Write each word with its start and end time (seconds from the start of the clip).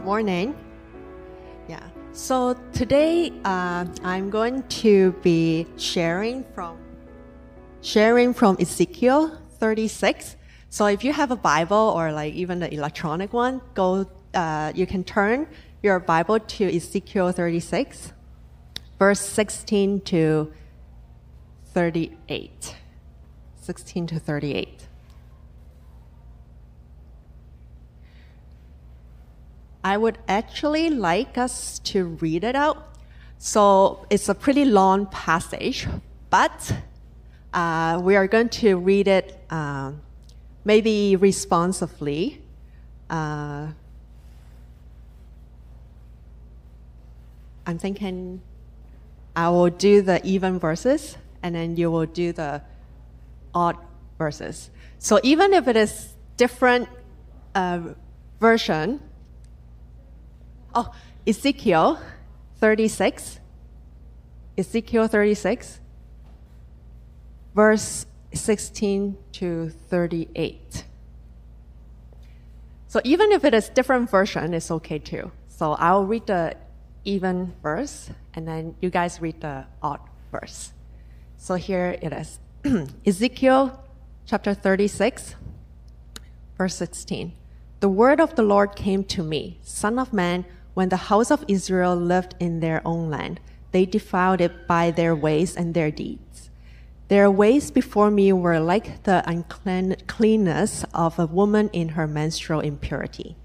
Good 0.00 0.06
morning. 0.06 0.54
Yeah. 1.68 1.86
So 2.12 2.54
today 2.72 3.34
uh, 3.44 3.84
I'm 4.02 4.30
going 4.30 4.62
to 4.80 5.12
be 5.20 5.66
sharing 5.76 6.42
from 6.54 6.78
sharing 7.82 8.32
from 8.32 8.56
Ezekiel 8.58 9.36
36. 9.58 10.36
So 10.70 10.86
if 10.86 11.04
you 11.04 11.12
have 11.12 11.30
a 11.30 11.36
Bible 11.36 11.92
or 11.94 12.12
like 12.12 12.32
even 12.32 12.60
the 12.60 12.72
electronic 12.72 13.34
one, 13.34 13.60
go. 13.74 14.06
Uh, 14.32 14.72
you 14.74 14.86
can 14.86 15.04
turn 15.04 15.46
your 15.82 16.00
Bible 16.00 16.40
to 16.40 16.74
Ezekiel 16.74 17.30
36, 17.30 18.14
verse 18.98 19.20
16 19.20 20.00
to 20.00 20.50
38. 21.74 22.74
16 23.60 24.06
to 24.06 24.18
38. 24.18 24.88
I 29.82 29.96
would 29.96 30.18
actually 30.28 30.90
like 30.90 31.38
us 31.38 31.78
to 31.80 32.04
read 32.20 32.44
it 32.44 32.54
out. 32.54 32.96
So 33.38 34.06
it's 34.10 34.28
a 34.28 34.34
pretty 34.34 34.66
long 34.66 35.06
passage, 35.06 35.86
but 36.28 36.72
uh, 37.54 38.00
we 38.02 38.14
are 38.14 38.26
going 38.26 38.50
to 38.50 38.76
read 38.76 39.08
it 39.08 39.42
uh, 39.48 39.92
maybe 40.64 41.16
responsively. 41.16 42.42
Uh, 43.08 43.68
I'm 47.66 47.78
thinking 47.78 48.42
I 49.34 49.48
will 49.48 49.70
do 49.70 50.02
the 50.02 50.20
even 50.26 50.58
verses, 50.58 51.16
and 51.42 51.54
then 51.54 51.76
you 51.76 51.90
will 51.90 52.06
do 52.06 52.32
the 52.32 52.60
odd 53.54 53.76
verses. 54.18 54.70
So 54.98 55.18
even 55.22 55.54
if 55.54 55.66
it 55.66 55.76
is 55.76 56.12
different 56.36 56.88
uh, 57.54 57.80
version, 58.38 59.00
Oh, 60.74 60.92
Ezekiel 61.26 61.98
36. 62.58 63.40
Ezekiel 64.60 65.06
36, 65.06 65.80
verse 67.54 68.06
16 68.34 69.16
to 69.32 69.70
38. 69.88 70.84
So 72.88 73.00
even 73.04 73.32
if 73.32 73.44
it 73.44 73.54
is 73.54 73.70
different 73.70 74.10
version, 74.10 74.52
it's 74.52 74.70
okay 74.70 74.98
too. 74.98 75.32
So 75.48 75.72
I'll 75.72 76.04
read 76.04 76.26
the 76.26 76.56
even 77.04 77.54
verse, 77.62 78.10
and 78.34 78.46
then 78.46 78.74
you 78.80 78.90
guys 78.90 79.20
read 79.20 79.40
the 79.40 79.64
odd 79.82 80.00
verse. 80.30 80.72
So 81.38 81.54
here 81.54 81.96
it 82.02 82.12
is. 82.12 82.38
Ezekiel 83.06 83.82
chapter 84.26 84.52
36, 84.52 85.36
verse 86.58 86.74
16. 86.74 87.32
The 87.80 87.88
word 87.88 88.20
of 88.20 88.34
the 88.34 88.42
Lord 88.42 88.76
came 88.76 89.04
to 89.04 89.22
me, 89.22 89.58
Son 89.62 89.98
of 89.98 90.12
man, 90.12 90.44
when 90.74 90.88
the 90.88 91.08
house 91.10 91.30
of 91.30 91.44
Israel 91.48 91.96
lived 91.96 92.34
in 92.38 92.60
their 92.60 92.80
own 92.84 93.10
land, 93.10 93.40
they 93.72 93.86
defiled 93.86 94.40
it 94.40 94.66
by 94.66 94.90
their 94.90 95.14
ways 95.14 95.56
and 95.56 95.74
their 95.74 95.90
deeds. 95.90 96.50
Their 97.08 97.30
ways 97.30 97.70
before 97.70 98.10
me 98.10 98.32
were 98.32 98.60
like 98.60 99.02
the 99.02 99.22
uncleanness 99.28 100.84
of 100.94 101.18
a 101.18 101.26
woman 101.26 101.68
in 101.72 101.90
her 101.90 102.06
menstrual 102.06 102.60
impurity. 102.60 103.36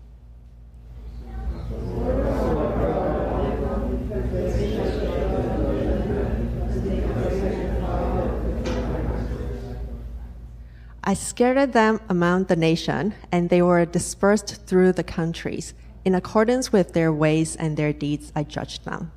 I 11.08 11.14
scattered 11.14 11.74
them 11.74 12.02
among 12.10 12.46
the 12.46 12.56
nation, 12.56 13.14
and 13.32 13.50
they 13.50 13.62
were 13.62 13.86
dispersed 13.86 14.66
through 14.66 14.94
the 14.94 15.04
countries. 15.04 15.76
In 16.06 16.14
accordance 16.14 16.72
with 16.72 16.94
their 16.94 17.12
ways 17.12 17.56
and 17.56 17.76
their 17.76 17.92
deeds, 17.92 18.32
I 18.36 18.44
judged 18.44 18.86
them. 18.86 19.12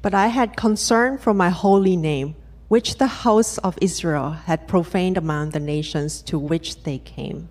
But 0.00 0.14
I 0.14 0.28
had 0.28 0.56
concern 0.56 1.18
for 1.18 1.34
my 1.34 1.50
holy 1.50 1.96
name, 1.96 2.36
which 2.68 2.96
the 2.96 3.06
house 3.06 3.58
of 3.58 3.76
Israel 3.82 4.30
had 4.30 4.66
profaned 4.66 5.18
among 5.18 5.50
the 5.50 5.60
nations 5.60 6.22
to 6.22 6.38
which 6.38 6.84
they 6.84 6.98
came. 6.98 7.48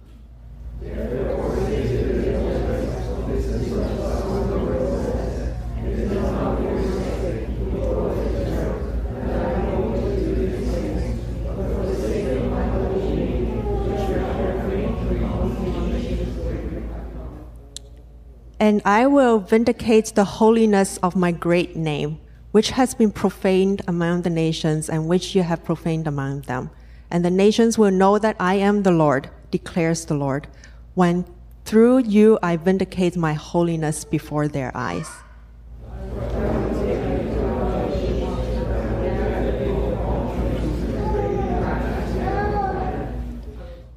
And 18.64 18.82
I 18.86 19.08
will 19.08 19.40
vindicate 19.40 20.16
the 20.16 20.24
holiness 20.24 20.96
of 21.04 21.18
my 21.18 21.34
great 21.34 21.76
name, 21.76 22.22
which 22.54 22.70
has 22.70 22.96
been 22.96 23.12
profaned 23.12 23.82
among 23.90 24.22
the 24.22 24.30
nations 24.30 24.90
and 24.90 25.06
which 25.06 25.36
you 25.36 25.44
have 25.44 25.66
profaned 25.66 26.08
among 26.08 26.44
them. 26.44 26.70
And 27.12 27.26
the 27.26 27.30
nations 27.30 27.78
will 27.78 27.92
know 27.92 28.18
that 28.20 28.38
I 28.40 28.54
am 28.54 28.84
the 28.84 28.92
Lord, 28.92 29.30
declares 29.52 30.06
the 30.06 30.14
Lord, 30.14 30.48
when 30.96 31.26
through 31.66 32.06
you 32.06 32.40
I 32.42 32.56
vindicate 32.56 33.18
my 33.18 33.34
holiness 33.34 34.06
before 34.06 34.48
their 34.48 34.72
eyes. 34.74 35.10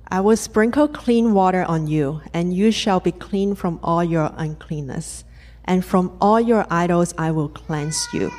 I 0.08 0.20
will 0.20 0.36
sprinkle 0.36 0.86
clean 0.86 1.34
water 1.34 1.64
on 1.64 1.88
you, 1.88 2.20
and 2.32 2.54
you 2.54 2.70
shall 2.70 3.00
be 3.00 3.10
clean 3.10 3.56
from 3.56 3.80
all 3.82 4.04
your 4.04 4.32
uncleanness. 4.36 5.24
And 5.64 5.84
from 5.84 6.16
all 6.20 6.40
your 6.40 6.64
idols 6.70 7.12
I 7.18 7.32
will 7.32 7.48
cleanse 7.48 8.06
you. 8.12 8.30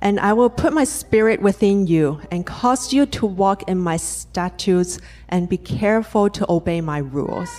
And 0.00 0.18
I 0.18 0.32
will 0.32 0.50
put 0.50 0.72
my 0.72 0.84
spirit 0.84 1.42
within 1.42 1.86
you 1.86 2.22
and 2.30 2.46
cause 2.46 2.92
you 2.92 3.04
to 3.06 3.26
walk 3.26 3.68
in 3.68 3.78
my 3.78 3.98
statutes 3.98 4.98
and 5.28 5.48
be 5.48 5.58
careful 5.58 6.30
to 6.30 6.50
obey 6.50 6.80
my 6.80 6.98
rules. 6.98 7.50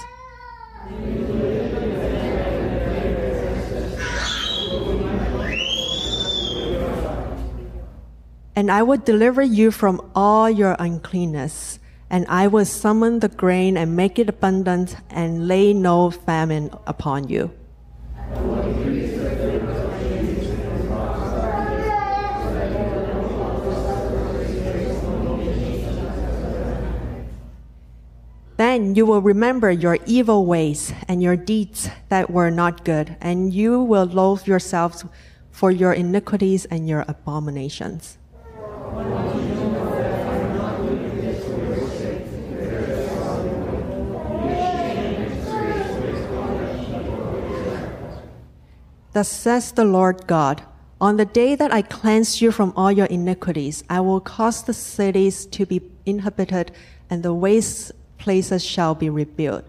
And 8.56 8.70
I 8.70 8.84
will 8.84 8.98
deliver 8.98 9.42
you 9.42 9.72
from 9.72 10.00
all 10.14 10.48
your 10.48 10.76
uncleanness, 10.78 11.80
and 12.10 12.26
I 12.30 12.46
will 12.46 12.66
summon 12.66 13.20
the 13.20 13.28
grain 13.28 13.78
and 13.78 13.96
make 13.96 14.20
it 14.20 14.30
abundant, 14.30 14.96
and 15.10 15.48
lay 15.48 15.74
no 15.74 16.12
famine 16.12 16.70
upon 16.86 17.30
you. 17.30 17.52
Then 28.56 28.94
you 28.94 29.08
will 29.08 29.22
remember 29.22 29.72
your 29.72 29.98
evil 30.06 30.46
ways 30.46 30.94
and 31.08 31.24
your 31.24 31.36
deeds 31.36 31.90
that 32.10 32.30
were 32.30 32.52
not 32.52 32.86
good, 32.86 33.18
and 33.20 33.52
you 33.52 33.82
will 33.82 34.06
loathe 34.06 34.46
yourselves 34.46 35.04
for 35.50 35.72
your 35.72 35.92
iniquities 35.92 36.66
and 36.66 36.88
your 36.88 37.04
abominations. 37.08 38.20
Thus 49.14 49.30
says 49.30 49.72
the 49.72 49.86
Lord 49.86 50.26
God, 50.26 50.64
on 51.00 51.18
the 51.18 51.26
day 51.26 51.54
that 51.54 51.72
I 51.72 51.84
cleanse 51.84 52.42
you 52.42 52.52
from 52.52 52.74
all 52.76 52.92
your 52.92 53.06
iniquities, 53.06 53.84
I 53.88 54.00
will 54.00 54.20
cause 54.20 54.64
the 54.64 54.74
cities 54.74 55.46
to 55.48 55.68
be 55.68 55.82
inhabited 56.04 56.72
and 57.12 57.22
the 57.22 57.34
waste 57.34 57.92
places 58.18 58.66
shall 58.66 58.96
be 58.96 59.12
rebuilt. 59.12 59.66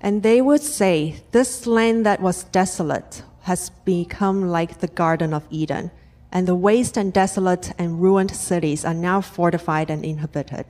And 0.00 0.22
they 0.22 0.40
would 0.40 0.62
say, 0.62 1.16
This 1.32 1.66
land 1.66 2.06
that 2.06 2.22
was 2.22 2.44
desolate 2.44 3.22
has 3.42 3.68
become 3.84 4.48
like 4.48 4.78
the 4.78 4.88
Garden 4.88 5.34
of 5.34 5.46
Eden, 5.50 5.90
and 6.32 6.48
the 6.48 6.54
waste 6.54 6.96
and 6.96 7.12
desolate 7.12 7.72
and 7.78 8.00
ruined 8.00 8.30
cities 8.30 8.86
are 8.86 8.94
now 8.94 9.20
fortified 9.20 9.90
and 9.90 10.02
inhabited. 10.02 10.64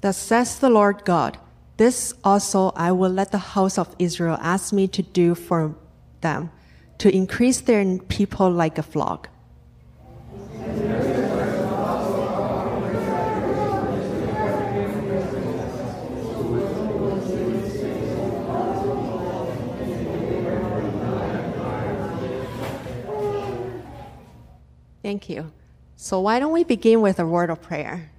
Thus 0.00 0.18
says 0.18 0.58
the 0.58 0.68
Lord 0.68 1.04
God, 1.04 1.38
this 1.76 2.12
also 2.22 2.72
I 2.76 2.92
will 2.92 3.10
let 3.10 3.32
the 3.32 3.38
house 3.38 3.78
of 3.78 3.94
Israel 3.98 4.38
ask 4.40 4.72
me 4.72 4.86
to 4.88 5.02
do 5.02 5.34
for 5.34 5.74
them, 6.20 6.50
to 6.98 7.14
increase 7.14 7.60
their 7.60 7.98
people 7.98 8.50
like 8.50 8.78
a 8.78 8.82
flock. 8.82 9.28
Thank 25.04 25.28
you. 25.28 25.52
So, 25.96 26.18
why 26.20 26.40
don't 26.40 26.50
we 26.50 26.64
begin 26.64 27.02
with 27.02 27.20
a 27.20 27.26
word 27.26 27.50
of 27.50 27.60
prayer? 27.60 28.10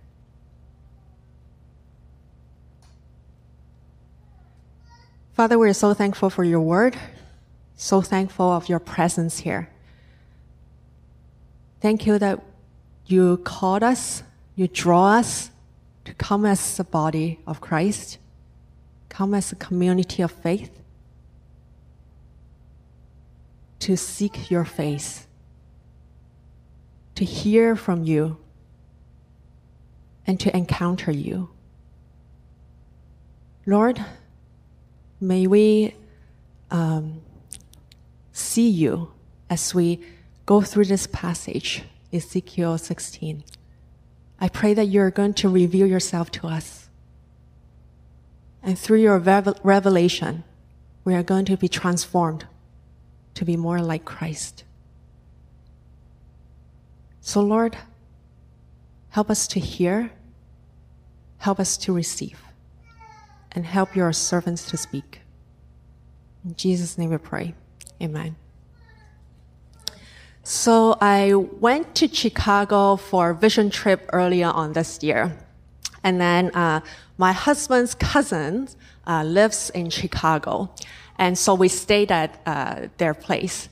Father, 5.34 5.58
we're 5.58 5.74
so 5.74 5.96
thankful 5.96 6.30
for 6.30 6.44
your 6.44 6.62
word, 6.62 6.96
so 7.76 8.02
thankful 8.02 8.52
of 8.52 8.70
your 8.70 8.78
presence 8.78 9.40
here. 9.40 9.68
Thank 11.82 12.06
you 12.06 12.20
that 12.20 12.44
you 13.08 13.38
called 13.38 13.82
us, 13.82 14.22
you 14.56 14.68
draw 14.68 15.14
us 15.14 15.50
to 16.06 16.14
come 16.14 16.46
as 16.46 16.78
the 16.78 16.84
body 16.84 17.40
of 17.48 17.62
Christ, 17.62 18.20
come 19.10 19.34
as 19.34 19.52
a 19.52 19.56
community 19.56 20.22
of 20.22 20.32
faith, 20.32 20.80
to 23.80 23.98
seek 23.98 24.52
your 24.52 24.66
face, 24.66 25.26
to 27.16 27.26
hear 27.26 27.76
from 27.76 28.04
you, 28.04 28.38
and 30.28 30.40
to 30.40 30.56
encounter 30.56 31.12
you. 31.12 31.50
Lord, 33.66 34.04
May 35.20 35.48
we 35.48 35.96
um, 36.70 37.22
see 38.34 38.70
you 38.70 39.12
as 39.50 39.74
we 39.74 40.02
go 40.46 40.62
through 40.62 40.86
this 40.86 41.08
passage, 41.08 41.84
Ezekiel 42.12 42.78
16. 42.78 43.44
I 44.40 44.50
pray 44.50 44.74
that 44.74 44.86
you're 44.86 45.12
going 45.12 45.34
to 45.36 45.50
reveal 45.50 45.88
yourself 45.88 46.32
to 46.32 46.48
us. 46.48 46.90
And 48.62 48.78
through 48.78 49.00
your 49.00 49.18
revelation, 49.18 50.44
we 51.06 51.16
are 51.16 51.24
going 51.24 51.46
to 51.46 51.56
be 51.56 51.70
transformed 51.70 52.46
to 53.36 53.46
be 53.46 53.56
more 53.56 53.80
like 53.80 54.04
Christ. 54.04 54.64
So, 57.26 57.42
Lord, 57.42 57.76
help 59.10 59.32
us 59.32 59.48
to 59.48 59.60
hear, 59.60 60.12
help 61.40 61.60
us 61.60 61.76
to 61.78 61.92
receive 61.92 62.40
and 63.52 63.66
help 63.66 63.96
your 63.96 64.14
servants 64.14 64.70
to 64.70 64.78
speak. 64.78 65.22
In 66.46 66.56
Jesus' 66.56 67.00
name 67.00 67.10
we 67.10 67.18
pray. 67.18 67.56
Amen. 68.00 68.36
So 70.44 71.00
I 71.02 71.34
went 71.34 71.96
to 71.96 72.08
Chicago 72.08 72.96
for 72.96 73.32
a 73.32 73.36
vision 73.36 73.72
trip 73.72 74.08
earlier 74.14 74.50
on 74.50 74.74
this 74.74 75.02
year. 75.02 75.36
And 76.04 76.22
then 76.22 76.52
uh, 76.54 76.82
my 77.18 77.32
husband's 77.32 77.96
cousin 77.96 78.68
uh, 79.08 79.24
lives 79.24 79.72
in 79.72 79.90
Chicago. 79.90 80.70
And 81.18 81.40
so 81.40 81.56
we 81.56 81.70
stayed 81.70 82.12
at 82.12 82.40
uh, 82.46 82.90
their 82.98 83.16
place. 83.16 83.68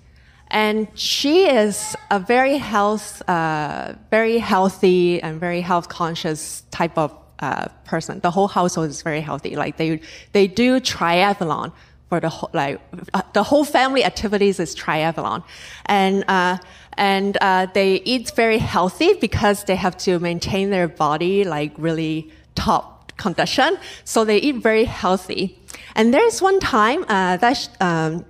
And 0.53 0.87
she 0.93 1.49
is 1.49 1.95
a 2.11 2.19
very 2.19 2.57
health, 2.57 3.27
uh, 3.27 3.95
very 4.11 4.37
healthy 4.37 5.21
and 5.21 5.39
very 5.39 5.61
health 5.61 5.89
conscious 5.89 6.61
type 6.69 6.95
of 6.95 7.11
uh, 7.39 7.67
person. 7.85 8.19
The 8.19 8.29
whole 8.29 8.47
household 8.47 8.89
is 8.89 9.01
very 9.01 9.19
healthy. 9.19 9.55
Like 9.55 9.77
they 9.77 9.99
they 10.31 10.47
do 10.47 10.79
triathlon 10.79 11.73
for 12.07 12.19
the 12.19 12.29
whole 12.29 12.51
like 12.53 12.79
uh, 13.15 13.23
the 13.33 13.41
whole 13.41 13.65
family 13.65 14.03
activities 14.05 14.59
is 14.59 14.75
triathlon, 14.75 15.43
and 15.87 16.23
uh, 16.27 16.57
and 16.97 17.35
uh, 17.41 17.65
they 17.73 17.95
eat 18.05 18.31
very 18.35 18.59
healthy 18.59 19.15
because 19.15 19.63
they 19.63 19.75
have 19.75 19.97
to 19.97 20.19
maintain 20.19 20.69
their 20.69 20.87
body 20.87 21.43
like 21.43 21.73
really 21.77 22.31
top 22.53 23.11
condition. 23.17 23.77
So 24.03 24.23
they 24.23 24.37
eat 24.37 24.57
very 24.57 24.85
healthy. 24.85 25.57
And 25.95 26.13
there's 26.13 26.41
one 26.41 26.59
time 26.59 27.03
uh, 27.07 27.37
that 27.37 27.69
um, 27.79 28.25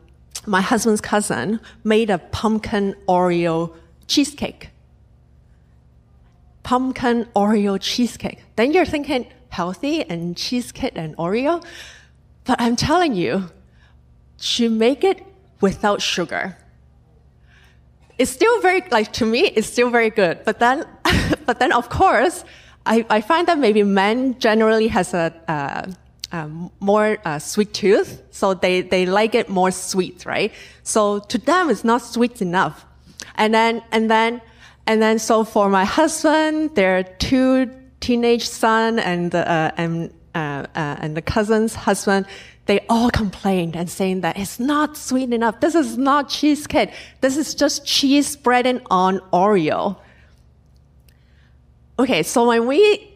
my 0.45 0.61
husband's 0.61 1.01
cousin 1.01 1.59
made 1.83 2.09
a 2.09 2.17
pumpkin 2.17 2.95
Oreo 3.07 3.73
cheesecake 4.07 4.69
pumpkin 6.63 7.25
Oreo 7.35 7.79
cheesecake. 7.79 8.39
Then 8.55 8.71
you're 8.73 8.85
thinking 8.85 9.27
healthy 9.49 10.03
and 10.09 10.35
cheesecake 10.35 10.93
and 10.95 11.15
Oreo. 11.17 11.63
But 12.45 12.59
I'm 12.59 12.75
telling 12.75 13.13
you, 13.15 13.51
she 14.37 14.67
make 14.67 15.03
it 15.03 15.23
without 15.61 16.01
sugar. 16.01 16.57
It's 18.17 18.31
still 18.31 18.61
very, 18.61 18.81
like 18.91 19.13
to 19.13 19.25
me, 19.25 19.41
it's 19.55 19.67
still 19.67 19.89
very 19.89 20.09
good. 20.09 20.43
But 20.45 20.59
then, 20.59 20.85
but 21.45 21.59
then 21.59 21.71
of 21.71 21.89
course, 21.89 22.43
I, 22.85 23.05
I 23.09 23.21
find 23.21 23.47
that 23.47 23.59
maybe 23.59 23.83
men 23.83 24.39
generally 24.39 24.87
has 24.87 25.13
a, 25.13 25.33
uh, 25.47 25.91
um, 26.33 26.71
more 26.81 27.17
uh, 27.23 27.39
sweet 27.39 27.73
tooth, 27.73 28.21
so 28.31 28.53
they, 28.53 28.81
they 28.81 29.05
like 29.05 29.35
it 29.35 29.47
more 29.49 29.71
sweet, 29.71 30.25
right? 30.25 30.51
So 30.83 31.19
to 31.19 31.37
them, 31.37 31.69
it's 31.69 31.85
not 31.85 32.01
sweet 32.01 32.41
enough. 32.41 32.85
And 33.35 33.53
then, 33.53 33.81
and 33.91 34.11
then 34.11 34.41
and 34.85 35.01
then 35.01 35.19
so 35.19 35.43
for 35.43 35.69
my 35.69 35.85
husband, 35.85 36.75
there 36.75 36.97
are 36.97 37.03
two 37.03 37.71
teenage 37.99 38.47
son 38.47 38.99
and 38.99 39.33
uh, 39.33 39.71
and 39.77 40.13
uh, 40.35 40.65
uh, 40.75 40.97
and 40.99 41.15
the 41.15 41.21
cousin's 41.21 41.73
husband. 41.73 42.25
They 42.65 42.79
all 42.87 43.09
complained 43.09 43.75
and 43.75 43.89
saying 43.89 44.21
that 44.21 44.37
it's 44.37 44.59
not 44.59 44.95
sweet 44.95 45.33
enough. 45.33 45.59
This 45.59 45.75
is 45.75 45.97
not 45.97 46.29
cheesecake. 46.29 46.91
This 47.19 47.35
is 47.35 47.53
just 47.55 47.85
cheese 47.85 48.27
spreading 48.27 48.81
on 48.89 49.19
Oreo. 49.31 49.97
Okay, 51.99 52.23
so 52.23 52.47
when 52.47 52.65
we 52.65 53.12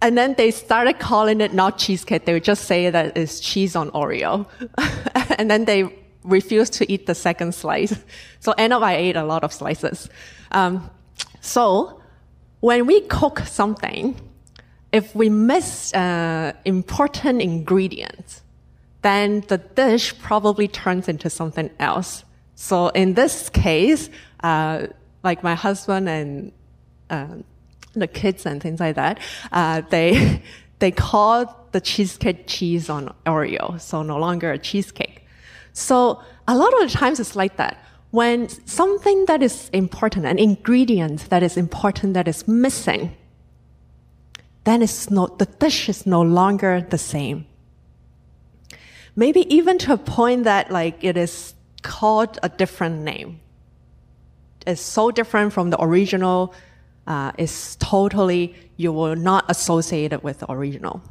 and 0.00 0.16
then 0.16 0.34
they 0.34 0.50
started 0.50 0.98
calling 0.98 1.40
it 1.40 1.52
not 1.52 1.78
cheesecake. 1.78 2.24
They 2.24 2.32
would 2.32 2.44
just 2.44 2.64
say 2.64 2.90
that 2.90 3.16
it's 3.16 3.40
cheese 3.40 3.74
on 3.74 3.90
Oreo. 3.90 4.46
and 5.38 5.50
then 5.50 5.64
they 5.64 5.92
refused 6.22 6.72
to 6.74 6.92
eat 6.92 7.06
the 7.06 7.14
second 7.14 7.54
slice. 7.54 7.94
So 8.40 8.52
end 8.52 8.72
up 8.72 8.82
I 8.82 8.94
ate 8.94 9.16
a 9.16 9.24
lot 9.24 9.42
of 9.42 9.52
slices. 9.52 10.08
Um, 10.52 10.88
so 11.40 12.00
when 12.60 12.86
we 12.86 13.00
cook 13.00 13.40
something, 13.40 14.14
if 14.92 15.14
we 15.14 15.28
miss 15.28 15.92
uh, 15.92 16.52
important 16.64 17.42
ingredients, 17.42 18.42
then 19.02 19.40
the 19.48 19.58
dish 19.58 20.16
probably 20.20 20.68
turns 20.68 21.08
into 21.08 21.30
something 21.30 21.70
else. 21.80 22.24
So 22.54 22.88
in 22.88 23.14
this 23.14 23.48
case, 23.50 24.08
uh, 24.42 24.86
like 25.24 25.42
my 25.42 25.54
husband 25.54 26.08
and 26.08 26.52
uh, 27.10 27.36
the 27.94 28.06
kids 28.06 28.46
and 28.46 28.62
things 28.62 28.80
like 28.80 28.96
that, 28.96 29.18
uh, 29.52 29.82
they 29.90 30.42
they 30.78 30.90
call 30.90 31.66
the 31.72 31.80
cheesecake 31.80 32.46
cheese 32.46 32.88
on 32.88 33.12
Oreo, 33.26 33.80
so 33.80 34.02
no 34.02 34.16
longer 34.18 34.52
a 34.52 34.58
cheesecake. 34.58 35.24
So 35.72 36.22
a 36.46 36.56
lot 36.56 36.72
of 36.74 36.90
the 36.90 36.96
times 36.96 37.20
it's 37.20 37.36
like 37.36 37.56
that 37.56 37.84
when 38.10 38.48
something 38.66 39.26
that 39.26 39.42
is 39.42 39.68
important, 39.72 40.24
an 40.24 40.38
ingredient 40.38 41.28
that 41.28 41.42
is 41.42 41.56
important 41.56 42.14
that 42.14 42.26
is 42.26 42.48
missing, 42.48 43.14
then 44.64 44.82
it's 44.82 45.10
not, 45.10 45.38
the 45.38 45.46
dish 45.46 45.88
is 45.88 46.06
no 46.06 46.22
longer 46.22 46.86
the 46.88 46.98
same. 46.98 47.46
Maybe 49.14 49.52
even 49.54 49.78
to 49.78 49.92
a 49.92 49.98
point 49.98 50.44
that 50.44 50.70
like 50.70 51.02
it 51.02 51.16
is 51.16 51.54
called 51.82 52.38
a 52.42 52.48
different 52.48 53.00
name. 53.00 53.40
It's 54.66 54.80
so 54.80 55.10
different 55.10 55.52
from 55.52 55.70
the 55.70 55.82
original. 55.82 56.54
Uh, 57.08 57.32
it's 57.38 57.74
totally, 57.76 58.54
you 58.76 58.92
will 58.92 59.16
not 59.16 59.44
associate 59.48 60.12
it 60.12 60.22
with 60.22 60.40
the 60.40 60.52
original. 60.52 61.02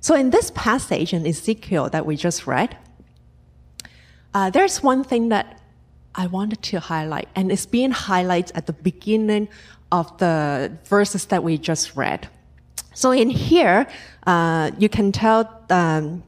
So 0.00 0.14
in 0.14 0.30
this 0.30 0.50
passage 0.54 1.12
in 1.12 1.26
Ezekiel 1.26 1.90
that 1.90 2.06
we 2.06 2.16
just 2.16 2.46
read, 2.46 2.76
uh, 4.32 4.50
there's 4.50 4.82
one 4.82 5.04
thing 5.04 5.28
that 5.28 5.60
I 6.14 6.26
wanted 6.26 6.62
to 6.62 6.80
highlight, 6.80 7.28
and 7.36 7.52
it's 7.52 7.66
being 7.66 7.92
highlighted 7.92 8.52
at 8.54 8.66
the 8.66 8.72
beginning 8.72 9.48
of 9.92 10.16
the 10.16 10.72
verses 10.84 11.26
that 11.26 11.44
we 11.44 11.58
just 11.58 11.94
read. 11.96 12.28
So 12.94 13.10
in 13.10 13.28
here, 13.28 13.86
uh, 14.26 14.70
you 14.78 14.88
can 14.88 15.12
tell 15.12 15.62
um, 15.68 16.22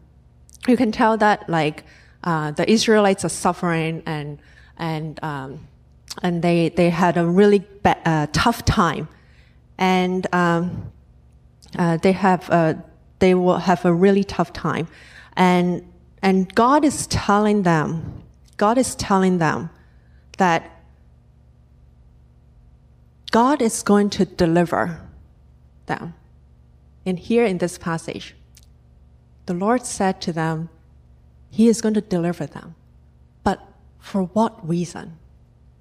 you 0.66 0.76
can 0.76 0.92
tell 0.92 1.16
that 1.16 1.48
like 1.48 1.84
uh, 2.24 2.50
the 2.50 2.70
Israelites 2.70 3.24
are 3.24 3.30
suffering 3.30 4.02
and 4.04 4.38
and 4.76 5.18
um, 5.22 5.66
and 6.22 6.42
they 6.42 6.68
they 6.70 6.90
had 6.90 7.16
a 7.16 7.26
really 7.26 7.64
uh, 7.84 8.26
tough 8.32 8.64
time, 8.64 9.08
and 9.78 10.26
um, 10.32 10.92
uh, 11.78 11.96
they 11.98 12.12
have 12.12 12.48
uh, 12.50 12.74
they 13.18 13.34
will 13.34 13.58
have 13.58 13.84
a 13.84 13.92
really 13.92 14.24
tough 14.24 14.52
time, 14.52 14.88
and 15.36 15.84
and 16.22 16.52
God 16.54 16.84
is 16.84 17.06
telling 17.06 17.62
them, 17.62 18.22
God 18.56 18.78
is 18.78 18.94
telling 18.94 19.38
them 19.38 19.70
that 20.38 20.70
God 23.30 23.60
is 23.60 23.82
going 23.82 24.10
to 24.10 24.24
deliver 24.24 25.00
them. 25.86 26.14
And 27.04 27.18
here 27.18 27.44
in 27.44 27.58
this 27.58 27.78
passage, 27.78 28.34
the 29.46 29.54
Lord 29.54 29.86
said 29.86 30.20
to 30.22 30.32
them, 30.32 30.68
He 31.50 31.68
is 31.68 31.80
going 31.80 31.94
to 31.94 32.00
deliver 32.00 32.46
them. 32.46 32.74
But 33.44 33.66
for 33.98 34.24
what 34.24 34.66
reason? 34.66 35.18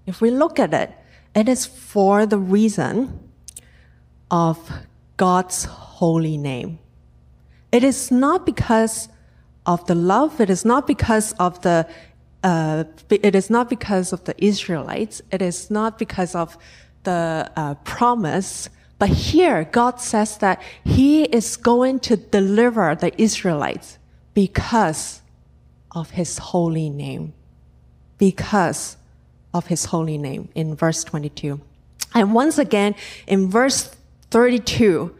If 0.08 0.22
we 0.22 0.32
look 0.32 0.58
at 0.58 0.74
it, 0.74 0.92
it 1.36 1.48
is 1.48 1.66
for 1.66 2.26
the 2.26 2.40
reason 2.40 3.30
of 4.32 4.72
God's 5.18 5.66
holy 5.66 6.38
name. 6.38 6.80
It 7.72 7.84
is 7.84 8.10
not 8.10 8.46
because 8.46 9.10
of 9.66 9.86
the 9.86 9.96
love. 9.96 10.40
It 10.40 10.50
is 10.50 10.64
not 10.64 10.88
because 10.88 11.34
of 11.34 11.62
the 11.62 11.88
uh, 12.44 12.86
it 13.10 13.36
is 13.36 13.50
not 13.50 13.70
because 13.70 14.14
of 14.14 14.24
the 14.24 14.34
Israelites. 14.44 15.22
It 15.32 15.42
is 15.42 15.70
not 15.70 16.00
because 16.00 16.34
of 16.34 16.58
the 17.04 17.52
uh, 17.56 17.76
promise. 17.84 18.70
But 19.00 19.10
here, 19.10 19.66
God 19.66 20.00
says 20.00 20.38
that 20.38 20.62
He 20.86 21.24
is 21.24 21.58
going 21.58 22.00
to 22.02 22.16
deliver 22.16 22.96
the 22.96 23.12
Israelites 23.22 23.98
because 24.34 25.22
of 25.92 26.12
His 26.12 26.38
holy 26.38 26.90
name. 26.90 27.34
Because 28.18 28.98
of 29.54 29.68
His 29.68 29.86
holy 29.86 30.18
name 30.18 30.50
in 30.56 30.76
verse 30.76 31.04
22. 31.04 31.60
And 32.14 32.34
once 32.34 32.58
again, 32.58 32.96
in 33.28 33.50
verse 33.50 33.96
32, 34.32 35.16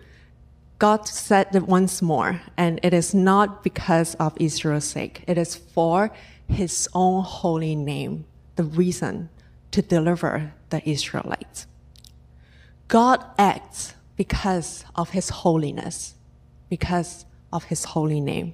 God 0.80 1.08
said 1.08 1.48
it 1.54 1.68
once 1.68 2.02
more, 2.02 2.42
and 2.56 2.80
it 2.84 2.94
is 2.94 3.14
not 3.14 3.64
because 3.64 4.16
of 4.16 4.34
Israel's 4.40 4.86
sake. 4.86 5.24
It 5.28 5.38
is 5.38 5.56
for 5.56 6.12
his 6.48 6.88
own 6.94 7.24
holy 7.24 7.76
name, 7.76 8.26
the 8.56 8.64
reason 8.64 9.30
to 9.72 9.82
deliver 9.82 10.54
the 10.70 10.88
Israelites. 10.88 11.68
God 12.88 13.24
acts 13.38 13.96
because 14.16 14.86
of 14.96 15.10
his 15.10 15.30
holiness, 15.30 16.16
because 16.70 17.26
of 17.52 17.66
his 17.66 17.84
holy 17.84 18.22
name. 18.22 18.54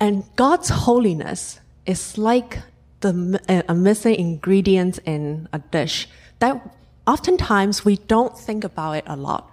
And 0.00 0.24
God's 0.36 0.68
holiness 0.68 1.60
is 1.86 2.18
like 2.18 2.58
the, 3.02 3.64
a 3.68 3.74
missing 3.74 4.14
ingredient 4.14 4.98
in 5.04 5.48
a 5.52 5.58
dish 5.58 6.08
that 6.38 6.74
oftentimes 7.06 7.84
we 7.84 7.96
don't 7.96 8.36
think 8.38 8.64
about 8.64 8.92
it 8.92 9.04
a 9.06 9.16
lot. 9.16 9.50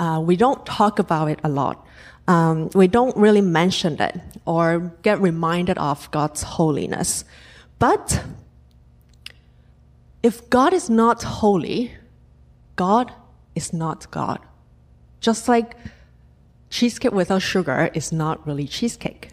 Uh, 0.00 0.20
we 0.24 0.36
don't 0.36 0.64
talk 0.64 0.98
about 0.98 1.28
it 1.28 1.38
a 1.44 1.48
lot. 1.48 1.86
Um, 2.26 2.70
we 2.74 2.86
don't 2.86 3.16
really 3.16 3.40
mention 3.40 4.00
it 4.00 4.20
or 4.46 4.92
get 5.02 5.20
reminded 5.20 5.76
of 5.78 6.10
God's 6.10 6.42
holiness. 6.42 7.24
But 7.78 8.24
if 10.22 10.48
God 10.48 10.72
is 10.72 10.88
not 10.88 11.22
holy, 11.22 11.92
God 12.76 13.12
is 13.54 13.72
not 13.72 14.10
God. 14.10 14.38
Just 15.20 15.48
like 15.48 15.76
cheesecake 16.70 17.12
without 17.12 17.42
sugar 17.42 17.90
is 17.92 18.12
not 18.12 18.46
really 18.46 18.66
cheesecake. 18.66 19.30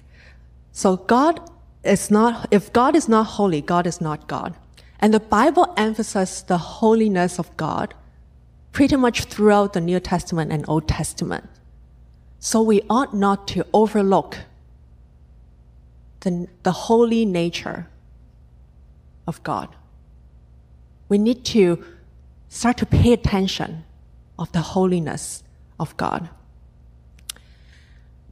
So 0.71 0.97
God 0.97 1.39
is 1.83 2.12
not, 2.12 2.48
if 2.51 2.71
God 2.74 2.95
is 2.95 3.07
not 3.07 3.24
holy, 3.24 3.62
God 3.62 3.88
is 3.88 4.01
not 4.01 4.27
God. 4.27 4.55
And 5.00 5.13
the 5.13 5.19
Bible 5.19 5.74
emphasizes 5.77 6.43
the 6.43 6.57
holiness 6.57 7.39
of 7.39 7.55
God 7.55 7.93
pretty 8.71 8.95
much 8.95 9.25
throughout 9.25 9.74
the 9.74 9.81
New 9.81 10.00
Testament 10.00 10.51
and 10.51 10.65
Old 10.67 10.88
Testament. 10.88 11.50
So 12.39 12.62
we 12.62 12.81
ought 12.89 13.13
not 13.13 13.48
to 13.50 13.65
overlook 13.74 14.38
the, 16.21 16.48
the 16.63 16.71
holy 16.71 17.25
nature 17.25 17.88
of 19.27 19.41
God. 19.43 19.69
We 21.07 21.17
need 21.17 21.43
to 21.45 21.83
start 22.50 22.77
to 22.77 22.86
pay 22.86 23.13
attention 23.13 23.83
of 24.38 24.51
the 24.51 24.62
holiness 24.62 25.43
of 25.79 25.95
God. 25.98 26.29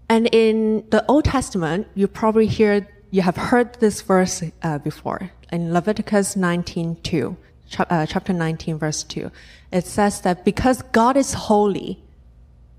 And 0.10 0.27
in 0.32 0.86
the 0.89 1.06
Old 1.08 1.25
Testament, 1.25 1.88
you 1.96 2.08
probably 2.08 2.48
hear, 2.48 2.88
you 3.10 3.22
have 3.22 3.38
heard 3.38 3.80
this 3.80 4.02
verse 4.02 4.44
uh, 4.62 4.78
before 4.80 5.32
in 5.52 5.74
Leviticus 5.74 6.36
19:2, 6.36 7.38
uh, 7.80 8.06
chapter 8.06 8.34
19, 8.34 8.78
verse 8.78 9.04
2. 9.04 9.32
It 9.72 9.86
says 9.86 10.22
that 10.22 10.44
because 10.44 10.82
God 10.92 11.18
is 11.18 11.34
holy, 11.34 12.04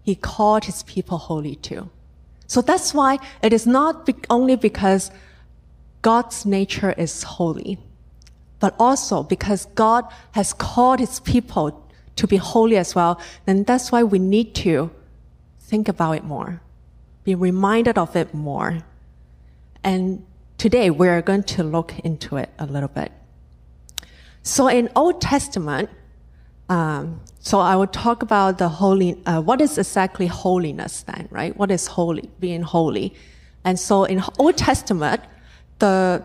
he 0.03 0.15
called 0.15 0.65
his 0.65 0.83
people 0.85 1.19
holy 1.19 1.57
too. 1.57 1.91
So 2.47 2.63
that's 2.63 2.95
why 2.95 3.19
it 3.43 3.53
is 3.53 3.67
not 3.67 4.07
be- 4.07 4.15
only 4.31 4.57
because 4.57 5.11
God's 6.03 6.47
nature 6.47 6.93
is 6.93 7.23
holy, 7.23 7.79
but 8.61 8.75
also 8.79 9.23
because 9.23 9.67
God 9.75 10.05
has 10.33 10.53
called 10.53 11.01
his 11.01 11.21
people 11.21 11.85
to 12.17 12.27
be 12.27 12.37
holy 12.37 12.77
as 12.77 12.95
well, 12.95 13.21
then 13.45 13.65
that's 13.65 13.93
why 13.93 14.03
we 14.03 14.19
need 14.19 14.55
to 14.55 14.91
think 15.61 15.89
about 15.89 16.13
it 16.13 16.25
more, 16.25 16.61
be 17.25 17.35
reminded 17.35 17.99
of 17.99 18.17
it 18.17 18.33
more. 18.33 18.79
And 19.85 20.25
today 20.59 20.91
we're 20.91 21.23
going 21.23 21.45
to 21.45 21.63
look 21.63 21.99
into 22.01 22.37
it 22.37 22.51
a 22.59 22.67
little 22.67 22.89
bit. 22.89 23.13
So 24.43 24.69
in 24.69 24.89
Old 24.97 25.21
Testament, 25.21 25.91
um, 26.69 27.21
so 27.41 27.61
I 27.61 27.77
will 27.77 27.87
talk 27.87 28.23
about 28.23 28.59
the 28.59 28.69
holy, 28.69 29.17
uh, 29.25 29.41
what 29.41 29.61
is 29.61 29.79
exactly 29.79 30.27
holiness 30.27 31.03
then, 31.03 31.29
right? 31.31 31.57
What 31.57 31.71
is 31.71 31.87
holy, 31.87 32.31
being 32.41 32.63
holy? 32.63 33.15
And 33.65 33.79
so 33.79 34.05
in 34.05 34.23
Old 34.39 34.57
Testament, 34.57 35.21
the, 35.79 36.23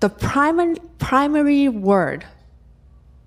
the 0.00 0.08
primary, 0.08 0.76
primary 0.98 1.68
word 1.68 2.24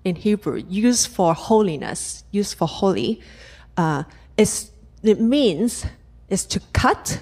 in 0.04 0.16
Hebrew 0.16 0.62
used 0.68 1.08
for 1.08 1.34
holiness, 1.34 2.24
used 2.30 2.56
for 2.56 2.66
holy, 2.66 3.20
uh, 3.76 4.04
is, 4.36 4.70
it 5.02 5.20
means, 5.20 5.84
is 6.28 6.44
to 6.46 6.60
cut. 6.72 7.20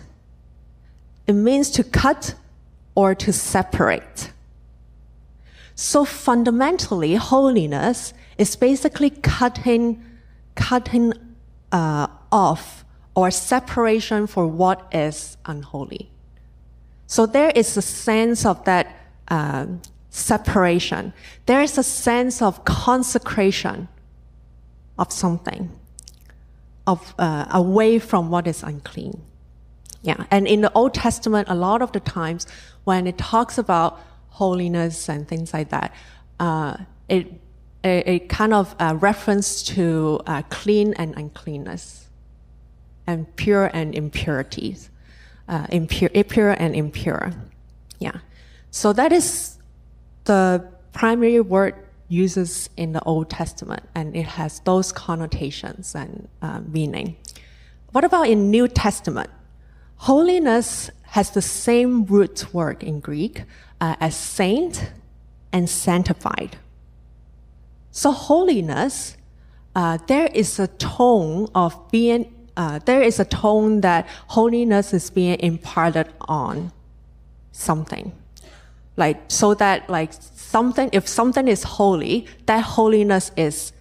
It 1.31 1.35
means 1.35 1.71
to 1.71 1.85
cut 1.85 2.35
or 2.97 3.15
to 3.15 3.33
separate. 3.33 4.33
So 5.77 6.05
fundamentally, 6.05 7.15
holiness 7.15 8.13
is 8.37 8.57
basically 8.57 9.11
cutting, 9.11 10.05
cutting 10.57 11.13
uh, 11.71 12.09
off 12.33 12.85
or 13.15 13.31
separation 13.31 14.27
for 14.27 14.45
what 14.49 14.89
is 14.93 15.37
unholy. 15.47 16.11
So 17.07 17.27
there 17.27 17.53
is 17.55 17.77
a 17.77 17.83
sense 17.83 18.45
of 18.45 18.65
that 18.65 18.89
uh, 19.29 19.67
separation. 20.09 21.13
There 21.47 21.63
is 21.63 21.79
a 21.79 21.85
sense 21.85 22.43
of 22.43 22.65
consecration 22.65 23.87
of 24.99 25.13
something, 25.13 25.71
of 26.89 27.15
uh, 27.21 27.47
away 27.53 28.01
from 28.01 28.31
what 28.31 28.49
is 28.49 28.65
unclean. 28.65 29.30
Yeah, 30.03 30.25
and 30.31 30.47
in 30.47 30.63
the 30.63 30.73
Old 30.73 30.95
Testament, 30.95 31.49
a 31.51 31.55
lot 31.55 31.83
of 31.83 31.93
the 31.93 32.01
times 32.01 32.47
when 32.85 33.07
it 33.07 33.19
talks 33.19 33.59
about 33.59 34.01
holiness 34.29 35.09
and 35.09 35.29
things 35.29 35.53
like 35.53 35.69
that, 35.71 35.93
uh, 36.39 36.77
it 37.09 37.27
a, 37.85 38.11
a 38.11 38.19
kind 38.21 38.55
of 38.55 38.75
a 38.79 38.95
reference 38.97 39.63
to 39.63 40.21
uh, 40.27 40.43
clean 40.49 40.95
and 40.95 41.15
uncleanness, 41.17 42.09
and 43.07 43.35
pure 43.37 43.71
and 43.75 43.95
impurities, 43.95 44.91
uh, 45.49 45.67
impure, 45.71 46.11
impure 46.15 46.51
and 46.51 46.75
impure. 46.75 47.33
Yeah. 47.99 48.19
So 48.71 48.93
that 48.93 49.13
is 49.13 49.59
the 50.25 50.65
primary 50.93 51.41
word 51.41 51.75
uses 52.09 52.71
in 52.77 52.93
the 52.93 53.03
Old 53.05 53.31
Testament, 53.31 53.83
and 53.95 54.17
it 54.17 54.27
has 54.27 54.61
those 54.61 54.93
connotations 54.93 55.95
and 55.95 56.29
uh, 56.43 56.61
meaning. 56.67 57.17
What 57.93 58.05
about 58.05 58.29
in 58.29 58.51
New 58.51 58.69
Testament? 58.69 59.31
Holiness 60.05 60.91
has 61.03 61.31
the 61.33 61.43
same 61.43 62.07
root 62.07 62.55
word 62.55 62.83
in 62.83 63.01
Greek 63.01 63.45
uh, 63.83 63.97
as 64.01 64.17
saint 64.17 64.93
and 65.53 65.69
sanctified. 65.69 66.57
So 67.91 68.11
holiness, 68.11 69.19
uh, 69.77 69.99
there 70.07 70.29
is 70.29 70.59
a 70.59 70.69
tone 70.69 71.49
of 71.55 71.91
being, 71.91 72.33
uh, 72.57 72.79
there 72.87 73.03
is 73.03 73.21
a 73.21 73.27
tone 73.27 73.83
that 73.83 74.07
holiness 74.29 74.95
is 74.95 75.11
being 75.11 75.39
imparted 75.41 76.09
on 76.23 76.73
something. 77.53 78.13
Like, 78.97 79.21
so 79.29 79.53
that 79.53 79.91
like 79.91 80.15
something, 80.15 80.89
if 80.95 81.09
something 81.09 81.47
is 81.47 81.63
holy, 81.63 82.27
that 82.47 82.65
holiness 82.65 83.33
is 83.37 83.75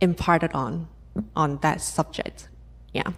imparted 0.00 0.52
on, 0.52 0.86
on 1.34 1.58
that 1.62 1.80
subject. 1.80 2.48
Yeah. 2.92 3.10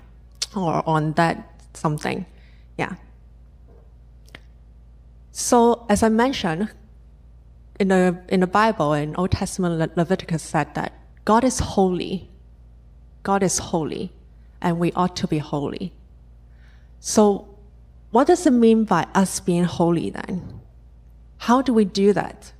Or 0.56 0.82
on 0.88 1.12
that 1.12 1.51
something. 1.75 2.26
Yeah. 2.79 2.95
So 5.31 5.87
as 5.88 6.02
I 6.02 6.09
mentioned, 6.09 6.71
in 7.79 7.88
the, 7.88 8.21
in 8.29 8.41
the 8.41 8.47
Bible, 8.47 8.93
in 8.93 9.17
Old 9.17 9.33
Testament, 9.33 9.79
Le- 9.79 10.00
Leviticus 10.00 10.43
said 10.43 10.75
that 10.75 10.93
God 11.25 11.45
is 11.45 11.59
holy. 11.59 12.31
God 13.23 13.43
is 13.43 13.59
holy, 13.59 14.12
and 14.61 14.79
we 14.79 14.93
ought 14.93 15.17
to 15.17 15.26
be 15.26 15.38
holy. 15.38 15.93
So, 17.00 17.49
what 18.11 18.26
does 18.26 18.47
it 18.47 18.52
mean 18.52 18.85
by 18.85 19.07
us 19.14 19.41
being 19.41 19.64
holy 19.64 20.11
then? 20.11 20.61
How 21.38 21.62
do 21.62 21.73
we 21.73 21.85
do 21.85 22.12
that? 22.12 22.52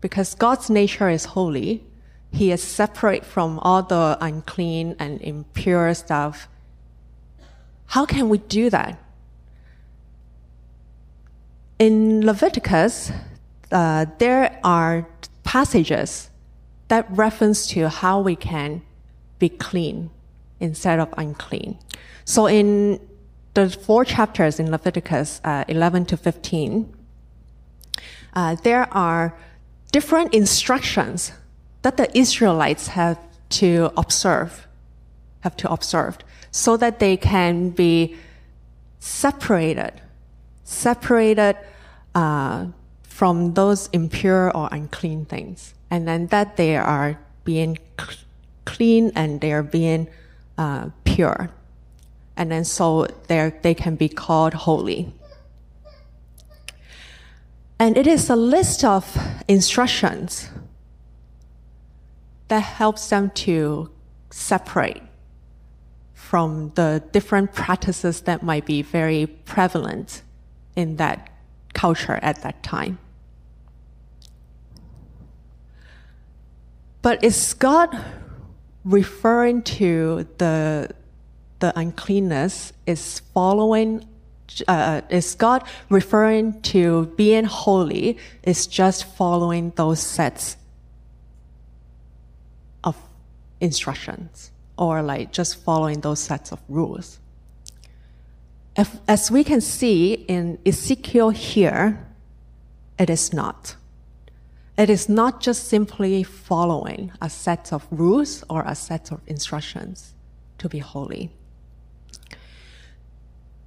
Because 0.00 0.34
God's 0.34 0.68
nature 0.68 1.08
is 1.08 1.24
holy, 1.24 1.82
he 2.30 2.50
is 2.50 2.62
separate 2.62 3.24
from 3.24 3.58
all 3.60 3.82
the 3.82 4.16
unclean 4.20 4.96
and 4.98 5.20
impure 5.20 5.92
stuff. 5.94 6.48
How 7.92 8.06
can 8.06 8.30
we 8.30 8.38
do 8.38 8.70
that? 8.70 8.98
In 11.78 12.24
Leviticus, 12.24 13.12
uh, 13.70 14.06
there 14.16 14.58
are 14.64 15.06
passages 15.44 16.30
that 16.88 17.04
reference 17.10 17.66
to 17.66 17.90
how 17.90 18.18
we 18.18 18.34
can 18.34 18.80
be 19.38 19.50
clean 19.50 20.08
instead 20.58 21.00
of 21.00 21.12
unclean. 21.18 21.78
So 22.24 22.46
in 22.46 22.98
the 23.52 23.68
four 23.68 24.06
chapters 24.06 24.58
in 24.58 24.70
Leviticus 24.70 25.42
uh, 25.44 25.64
11 25.68 26.06
to 26.06 26.16
15, 26.16 26.96
uh, 28.32 28.54
there 28.62 28.88
are 28.90 29.36
different 29.90 30.32
instructions 30.32 31.32
that 31.82 31.98
the 31.98 32.08
Israelites 32.16 32.86
have 32.86 33.18
to 33.60 33.92
observe, 33.98 34.66
have 35.40 35.58
to 35.58 35.70
observe, 35.70 36.16
so 36.52 36.76
that 36.76 37.00
they 37.00 37.16
can 37.16 37.70
be 37.70 38.14
separated, 39.00 39.92
separated 40.62 41.56
uh, 42.14 42.66
from 43.02 43.54
those 43.54 43.88
impure 43.92 44.54
or 44.56 44.68
unclean 44.70 45.24
things, 45.24 45.74
and 45.90 46.06
then 46.06 46.26
that 46.28 46.56
they 46.56 46.76
are 46.76 47.18
being 47.44 47.78
clean 48.64 49.10
and 49.16 49.40
they 49.40 49.52
are 49.52 49.62
being 49.62 50.06
uh, 50.58 50.90
pure, 51.04 51.50
and 52.36 52.52
then 52.52 52.64
so 52.64 53.06
they 53.26 53.52
they 53.62 53.74
can 53.74 53.96
be 53.96 54.08
called 54.08 54.54
holy. 54.54 55.12
And 57.78 57.96
it 57.96 58.06
is 58.06 58.30
a 58.30 58.36
list 58.36 58.84
of 58.84 59.18
instructions 59.48 60.48
that 62.48 62.60
helps 62.60 63.08
them 63.08 63.30
to 63.30 63.90
separate 64.30 65.02
from 66.22 66.70
the 66.76 67.02
different 67.10 67.52
practices 67.52 68.22
that 68.22 68.44
might 68.44 68.64
be 68.64 68.80
very 68.80 69.26
prevalent 69.26 70.22
in 70.76 70.96
that 70.96 71.28
culture 71.74 72.18
at 72.22 72.40
that 72.42 72.62
time. 72.62 72.96
But 77.02 77.22
is 77.24 77.54
God 77.54 77.90
referring 78.84 79.62
to 79.62 80.26
the 80.38 80.90
the 81.58 81.76
uncleanness 81.76 82.72
is 82.86 83.18
following 83.34 84.06
uh, 84.68 85.00
is 85.10 85.34
God 85.34 85.64
referring 85.90 86.62
to 86.62 87.06
being 87.16 87.44
holy 87.44 88.16
is 88.44 88.68
just 88.68 89.04
following 89.04 89.72
those 89.74 90.00
sets 90.00 90.56
of 92.84 92.96
instructions 93.60 94.51
or 94.76 95.02
like 95.02 95.32
just 95.32 95.56
following 95.62 96.00
those 96.00 96.20
sets 96.20 96.52
of 96.52 96.60
rules. 96.68 97.18
As 99.06 99.30
we 99.30 99.44
can 99.44 99.60
see 99.60 100.14
in 100.14 100.58
Ezekiel 100.64 101.30
here, 101.30 102.06
it 102.98 103.10
is 103.10 103.32
not. 103.32 103.76
It 104.78 104.88
is 104.88 105.08
not 105.08 105.40
just 105.42 105.68
simply 105.68 106.22
following 106.22 107.12
a 107.20 107.28
set 107.28 107.72
of 107.72 107.86
rules 107.90 108.42
or 108.48 108.62
a 108.66 108.74
set 108.74 109.12
of 109.12 109.20
instructions 109.26 110.14
to 110.58 110.68
be 110.68 110.78
holy. 110.78 111.30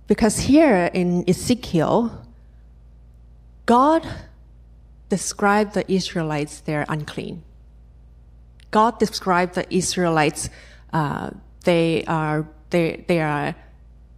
Because 0.07 0.39
here 0.39 0.89
in 0.93 1.23
Ezekiel, 1.29 2.25
God 3.65 4.07
described 5.09 5.73
the 5.73 5.89
Israelites 5.91 6.61
they're 6.61 6.85
unclean. 6.89 7.43
God 8.71 8.99
described 8.99 9.55
the 9.55 9.73
Israelites 9.73 10.49
uh, 10.95 11.29
they 11.65 12.05
are 12.07 12.47
they 12.69 13.03
they 13.09 13.19
are 13.19 13.53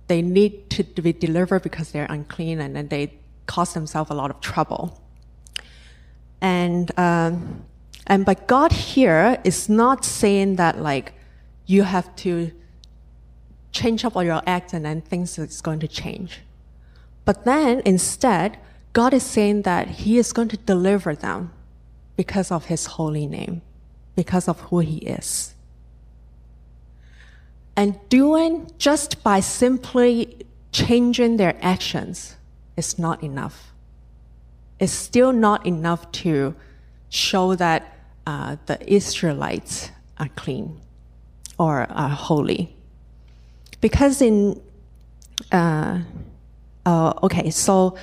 they 0.07 0.21
need 0.21 0.69
to 0.69 0.83
be 1.01 1.11
delivered 1.11 1.63
because 1.63 1.91
they're 1.91 2.11
unclean 2.17 2.61
and 2.61 2.75
then 2.75 2.87
they 2.87 3.13
cause 3.47 3.73
themselves 3.73 4.11
a 4.11 4.13
lot 4.13 4.29
of 4.29 4.39
trouble. 4.41 5.01
And 6.39 6.87
um, 6.99 7.65
and 8.05 8.25
but 8.25 8.47
God 8.47 8.71
here 8.71 9.41
is 9.43 9.67
not 9.67 10.05
saying 10.05 10.57
that 10.57 10.79
like 10.79 11.13
you 11.65 11.81
have 11.83 12.15
to 12.17 12.51
change 13.71 14.05
up 14.05 14.15
all 14.15 14.23
your 14.23 14.43
acts 14.45 14.71
and 14.73 14.85
then 14.85 15.01
things 15.01 15.39
is 15.39 15.61
going 15.61 15.79
to 15.79 15.87
change. 15.87 16.41
But 17.25 17.43
then 17.43 17.81
instead, 17.85 18.57
God 18.93 19.13
is 19.13 19.23
saying 19.23 19.63
that 19.63 19.87
He 20.01 20.19
is 20.19 20.31
going 20.31 20.49
to 20.49 20.57
deliver 20.57 21.15
them 21.15 21.51
because 22.15 22.51
of 22.51 22.65
His 22.65 22.85
holy 22.85 23.25
name, 23.25 23.61
because 24.15 24.47
of 24.47 24.59
who 24.69 24.79
He 24.79 24.97
is. 24.97 25.55
And 27.77 27.97
doing 28.09 28.71
just 28.79 29.23
by 29.23 29.39
simply 29.39 30.47
changing 30.71 31.37
their 31.37 31.55
actions 31.61 32.35
is 32.75 32.97
not 32.97 33.23
enough. 33.23 33.71
It's 34.79 34.91
still 34.91 35.31
not 35.31 35.65
enough 35.65 36.11
to 36.23 36.55
show 37.09 37.55
that 37.55 37.93
uh, 38.25 38.57
the 38.65 38.77
Israelites 38.91 39.91
are 40.17 40.29
clean 40.29 40.81
or 41.57 41.87
are 41.91 42.09
holy 42.09 42.75
because 43.79 44.21
in 44.21 44.59
uh, 45.51 45.99
uh, 46.85 47.13
okay, 47.23 47.49
so 47.49 47.95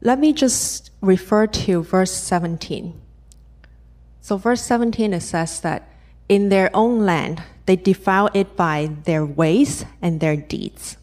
let 0.00 0.18
me 0.18 0.32
just 0.32 0.90
refer 1.00 1.46
to 1.46 1.82
verse 1.82 2.12
17. 2.12 2.98
So 4.20 4.36
verse 4.36 4.62
17 4.62 5.12
it 5.12 5.20
says 5.20 5.60
that 5.60 5.88
in 6.28 6.48
their 6.48 6.70
own 6.74 7.04
land 7.04 7.42
they 7.66 7.76
defile 7.76 8.30
it 8.34 8.56
by 8.56 8.90
their 9.04 9.24
ways 9.24 9.84
and 10.02 10.20
their 10.20 10.36
deeds. 10.36 10.96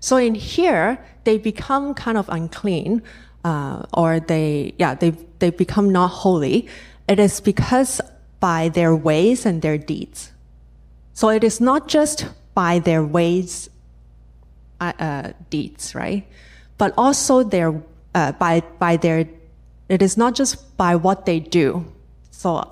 So 0.00 0.16
in 0.16 0.34
here 0.34 0.98
they 1.24 1.38
become 1.38 1.94
kind 1.94 2.18
of 2.18 2.28
unclean, 2.28 3.02
uh, 3.44 3.86
or 3.94 4.20
they 4.20 4.74
yeah 4.78 4.94
they 4.94 5.10
they 5.38 5.50
become 5.50 5.90
not 5.90 6.08
holy. 6.08 6.66
It 7.08 7.18
is 7.18 7.40
because 7.40 8.00
by 8.40 8.68
their 8.68 8.94
ways 8.94 9.46
and 9.46 9.62
their 9.62 9.78
deeds. 9.78 10.32
So 11.14 11.28
it 11.28 11.44
is 11.44 11.60
not 11.60 11.88
just 11.88 12.26
by 12.54 12.80
their 12.80 13.04
ways, 13.04 13.70
uh, 14.80 14.92
uh, 14.98 15.32
deeds, 15.50 15.94
right? 15.94 16.26
But 16.78 16.92
also 16.96 17.42
their 17.42 17.80
uh, 18.14 18.32
by 18.32 18.62
by 18.78 18.96
their. 18.96 19.28
It 19.88 20.02
is 20.02 20.16
not 20.16 20.34
just 20.34 20.76
by 20.76 20.96
what 20.96 21.26
they 21.26 21.38
do. 21.38 21.86
So 22.30 22.66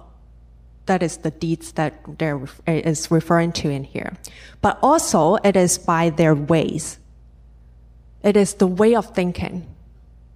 that 0.91 1.05
is 1.05 1.19
the 1.19 1.31
deeds 1.31 1.71
that 1.79 1.95
there 2.19 2.41
eh, 2.67 2.83
is 2.85 3.13
referring 3.13 3.53
to 3.53 3.71
in 3.71 3.85
here. 3.85 4.13
But 4.61 4.77
also 4.83 5.37
it 5.37 5.55
is 5.55 5.79
by 5.79 6.11
their 6.11 6.35
ways. 6.35 6.99
It 8.25 8.37
is 8.37 8.55
the 8.55 8.67
way 8.67 8.97
of 8.97 9.15
thinking. 9.15 9.69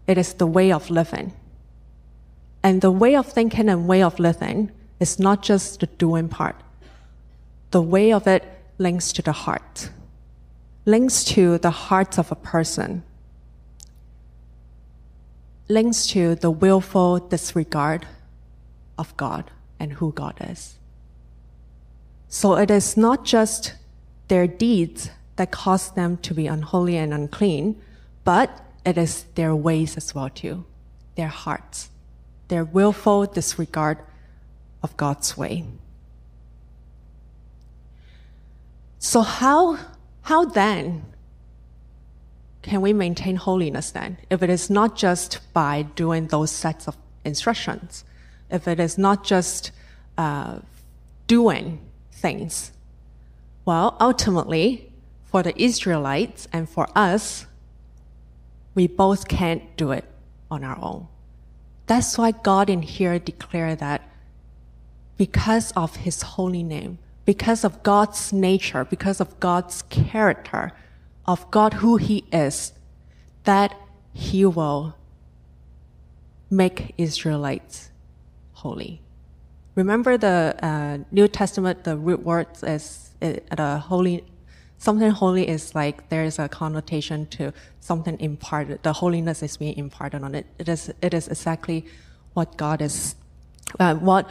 It 0.06 0.16
is 0.16 0.34
the 0.34 0.46
way 0.46 0.70
of 0.70 0.90
living. 0.90 1.32
And 2.62 2.80
the 2.82 2.92
way 2.92 3.16
of 3.16 3.26
thinking 3.26 3.68
and 3.68 3.88
way 3.88 4.00
of 4.00 4.20
living 4.20 4.70
is 5.00 5.18
not 5.18 5.42
just 5.42 5.80
the 5.80 5.86
doing 5.86 6.28
part. 6.28 6.54
The 7.72 7.82
way 7.82 8.12
of 8.12 8.28
it 8.28 8.44
links 8.78 9.12
to 9.14 9.22
the 9.22 9.32
heart, 9.32 9.90
links 10.86 11.24
to 11.34 11.58
the 11.58 11.72
heart 11.88 12.16
of 12.16 12.30
a 12.30 12.36
person, 12.36 13.02
links 15.68 16.06
to 16.14 16.36
the 16.36 16.52
willful 16.52 17.18
disregard 17.18 18.06
of 18.96 19.16
God 19.16 19.50
and 19.78 19.94
who 19.94 20.12
God 20.12 20.36
is. 20.40 20.78
So 22.28 22.56
it 22.56 22.70
is 22.70 22.96
not 22.96 23.24
just 23.24 23.74
their 24.28 24.46
deeds 24.46 25.10
that 25.36 25.50
cause 25.50 25.90
them 25.92 26.16
to 26.18 26.34
be 26.34 26.46
unholy 26.46 26.96
and 26.96 27.12
unclean, 27.12 27.80
but 28.24 28.60
it 28.84 28.98
is 28.98 29.24
their 29.34 29.54
ways 29.54 29.96
as 29.96 30.14
well 30.14 30.30
too, 30.30 30.64
their 31.16 31.28
hearts, 31.28 31.90
their 32.48 32.64
willful 32.64 33.26
disregard 33.26 33.98
of 34.82 34.96
God's 34.96 35.36
way. 35.36 35.64
So 38.98 39.20
how, 39.20 39.78
how 40.22 40.44
then 40.46 41.04
can 42.62 42.80
we 42.80 42.92
maintain 42.92 43.36
holiness 43.36 43.90
then? 43.90 44.16
If 44.30 44.42
it 44.42 44.50
is 44.50 44.70
not 44.70 44.96
just 44.96 45.40
by 45.52 45.82
doing 45.82 46.28
those 46.28 46.50
sets 46.50 46.88
of 46.88 46.96
instructions, 47.24 48.04
if 48.50 48.68
it 48.68 48.78
is 48.80 48.98
not 48.98 49.24
just 49.24 49.70
uh, 50.16 50.58
doing 51.26 51.80
things, 52.12 52.72
well, 53.64 53.96
ultimately, 54.00 54.92
for 55.24 55.42
the 55.42 55.60
Israelites 55.60 56.46
and 56.52 56.68
for 56.68 56.88
us, 56.94 57.46
we 58.74 58.86
both 58.86 59.28
can't 59.28 59.76
do 59.76 59.90
it 59.90 60.04
on 60.50 60.62
our 60.64 60.78
own. 60.80 61.08
That's 61.86 62.16
why 62.18 62.32
God 62.32 62.70
in 62.70 62.82
here 62.82 63.18
declared 63.18 63.78
that 63.78 64.02
because 65.16 65.72
of 65.72 65.96
his 65.96 66.22
holy 66.22 66.62
name, 66.62 66.98
because 67.24 67.64
of 67.64 67.82
God's 67.82 68.32
nature, 68.32 68.84
because 68.84 69.20
of 69.20 69.38
God's 69.40 69.82
character, 69.82 70.72
of 71.26 71.50
God 71.50 71.74
who 71.74 71.96
He 71.96 72.24
is, 72.32 72.72
that 73.44 73.74
He 74.12 74.44
will 74.44 74.94
make 76.50 76.94
Israelites 76.98 77.90
holy. 78.64 79.00
remember 79.74 80.16
the 80.16 80.56
uh, 80.62 80.98
New 81.10 81.28
Testament, 81.28 81.84
the 81.84 81.96
root 81.96 82.22
word 82.24 82.46
is 82.62 83.10
the 83.20 83.82
holy, 83.90 84.24
something 84.78 85.10
holy 85.10 85.44
is 85.56 85.74
like 85.74 86.08
there 86.08 86.24
is 86.24 86.38
a 86.38 86.48
connotation 86.48 87.26
to 87.36 87.52
something 87.80 88.16
imparted. 88.20 88.82
The 88.82 88.94
holiness 88.94 89.42
is 89.42 89.56
being 89.58 89.76
imparted 89.76 90.22
on 90.22 90.34
it. 90.34 90.46
It 90.58 90.68
is, 90.68 90.92
it 91.02 91.12
is 91.12 91.28
exactly 91.28 91.84
what 92.32 92.56
God 92.56 92.80
is, 92.80 93.16
uh, 93.78 93.94
what 93.96 94.30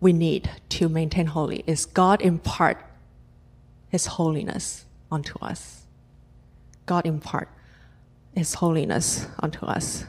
we 0.00 0.12
need 0.12 0.50
to 0.76 0.88
maintain 0.88 1.26
holy 1.26 1.62
is 1.66 1.86
God 1.86 2.20
impart 2.20 2.78
His 3.88 4.06
holiness 4.06 4.84
onto 5.10 5.38
us. 5.38 5.86
God 6.86 7.06
impart 7.06 7.48
His 8.34 8.54
holiness 8.54 9.26
onto 9.38 9.64
us. 9.66 10.04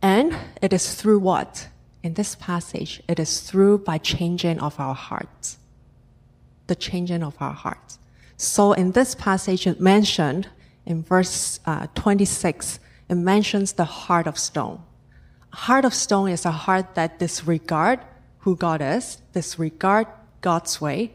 And 0.00 0.36
it 0.60 0.72
is 0.72 0.94
through 0.94 1.20
what? 1.20 1.68
In 2.02 2.14
this 2.14 2.34
passage, 2.34 3.02
it 3.06 3.18
is 3.18 3.40
through 3.40 3.78
by 3.78 3.98
changing 3.98 4.58
of 4.58 4.78
our 4.80 4.94
hearts. 4.94 5.58
The 6.66 6.74
changing 6.74 7.22
of 7.22 7.36
our 7.40 7.52
hearts. 7.52 7.98
So 8.36 8.72
in 8.72 8.92
this 8.92 9.14
passage, 9.14 9.66
it 9.66 9.80
mentioned 9.80 10.48
in 10.84 11.02
verse 11.02 11.60
uh, 11.64 11.86
26, 11.94 12.80
it 13.08 13.14
mentions 13.14 13.74
the 13.74 13.84
heart 13.84 14.26
of 14.26 14.38
stone. 14.38 14.82
Heart 15.50 15.84
of 15.84 15.94
stone 15.94 16.30
is 16.30 16.44
a 16.44 16.50
heart 16.50 16.94
that 16.94 17.18
disregard 17.18 18.00
who 18.38 18.56
God 18.56 18.80
is, 18.80 19.18
disregard 19.32 20.08
God's 20.40 20.80
way, 20.80 21.12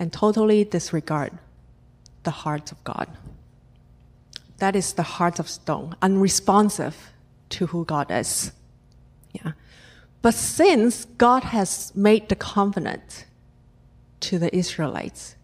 and 0.00 0.12
totally 0.12 0.64
disregard 0.64 1.38
the 2.24 2.30
heart 2.30 2.72
of 2.72 2.82
God. 2.82 3.08
That 4.58 4.74
is 4.74 4.94
the 4.94 5.02
heart 5.02 5.38
of 5.38 5.48
stone, 5.48 5.94
unresponsive 6.02 7.12
to 7.50 7.66
who 7.66 7.84
God 7.84 8.10
is. 8.10 8.52
Yeah. 9.32 9.52
But 10.22 10.34
since 10.34 11.04
God 11.18 11.42
has 11.44 11.92
made 11.94 12.28
the 12.28 12.36
covenant 12.36 13.26
to 14.20 14.38
the 14.38 14.54
Israelites 14.54 15.34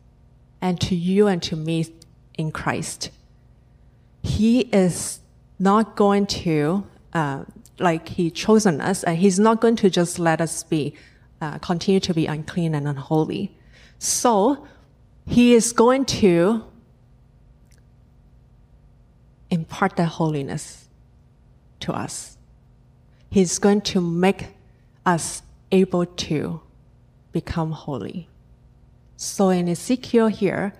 and 0.60 0.80
to 0.80 0.94
you 0.94 1.26
and 1.26 1.42
to 1.42 1.56
me 1.56 1.86
in 2.34 2.52
Christ, 2.52 3.10
He 4.22 4.60
is 4.72 5.20
not 5.58 5.96
going 5.96 6.26
to, 6.26 6.86
uh, 7.12 7.44
like 7.80 8.08
He 8.10 8.30
chosen 8.30 8.80
us, 8.80 9.02
and 9.02 9.18
He's 9.18 9.38
not 9.38 9.60
going 9.60 9.76
to 9.76 9.90
just 9.90 10.18
let 10.20 10.40
us 10.40 10.62
be, 10.62 10.94
uh, 11.40 11.58
continue 11.58 12.00
to 12.00 12.14
be 12.14 12.26
unclean 12.26 12.74
and 12.74 12.86
unholy. 12.86 13.56
So, 13.98 14.66
He 15.26 15.54
is 15.54 15.72
going 15.72 16.04
to 16.22 16.64
impart 19.50 19.96
that 19.96 20.06
holiness 20.06 20.88
to 21.80 21.92
us. 21.92 22.37
He's 23.30 23.58
going 23.58 23.82
to 23.82 24.00
make 24.00 24.48
us 25.04 25.42
able 25.70 26.06
to 26.06 26.60
become 27.32 27.72
holy. 27.72 28.28
So 29.16 29.50
in 29.50 29.68
Ezekiel 29.68 30.28
here, 30.28 30.72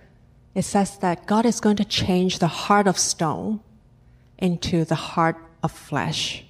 it 0.55 0.63
says 0.63 0.97
that 0.99 1.25
God 1.25 1.45
is 1.45 1.59
going 1.59 1.75
to 1.77 1.85
change 1.85 2.39
the 2.39 2.47
heart 2.47 2.87
of 2.87 2.97
stone 2.97 3.59
into 4.37 4.85
the 4.85 4.95
heart 4.95 5.37
of 5.61 5.71
flesh. 5.71 6.45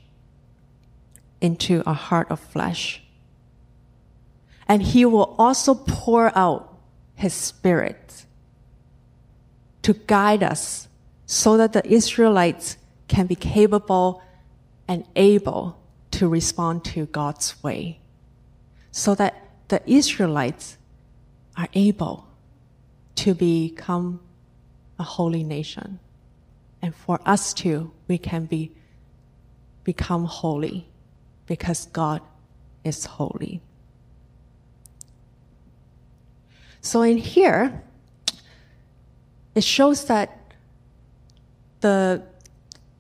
Into 1.42 1.84
a 1.86 1.94
heart 1.94 2.28
of 2.30 2.40
flesh. 2.40 3.02
And 4.68 4.84
he 4.84 5.06
will 5.06 5.36
also 5.38 5.74
pour 5.74 6.36
out 6.38 6.78
his 7.16 7.34
spirit 7.34 8.26
to 9.82 9.94
guide 9.94 10.44
us 10.44 10.88
so 11.26 11.58
that 11.58 11.74
the 11.74 11.86
Israelites 11.86 12.78
can 13.08 13.26
be 13.26 13.36
capable 13.36 14.22
and 14.88 15.04
able 15.16 15.79
to 16.20 16.28
respond 16.28 16.84
to 16.84 17.06
God's 17.06 17.64
way 17.64 17.98
so 18.92 19.16
that 19.16 19.42
the 19.70 19.82
Israelites 19.90 20.78
are 21.56 21.70
able 21.74 22.28
to 23.16 23.34
become 23.34 24.20
a 24.98 25.04
holy 25.04 25.44
nation. 25.46 25.98
And 26.82 26.94
for 26.94 27.22
us 27.26 27.54
too, 27.54 27.94
we 28.10 28.18
can 28.18 28.48
be, 28.48 28.74
become 29.86 30.26
holy 30.26 30.90
because 31.46 31.86
God 31.86 32.22
is 32.84 33.06
holy. 33.06 33.62
So 36.82 37.02
in 37.02 37.18
here, 37.18 37.82
it 39.56 39.64
shows 39.64 40.04
that 40.08 40.54
the 41.80 42.24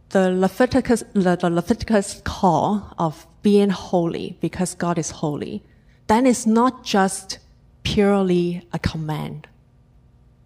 the 0.10 0.32
Leviticus, 0.32 1.04
the, 1.14 1.36
the 1.36 1.50
Leviticus 1.50 2.22
call 2.24 2.94
of 2.98 3.28
being 3.42 3.70
holy 3.70 4.38
because 4.42 4.76
God 4.76 4.98
is 4.98 5.12
holy, 5.12 5.64
then 6.08 6.26
it's 6.26 6.46
not 6.46 6.84
just 6.84 7.40
purely 7.84 8.68
a 8.74 8.80
command. 8.80 9.48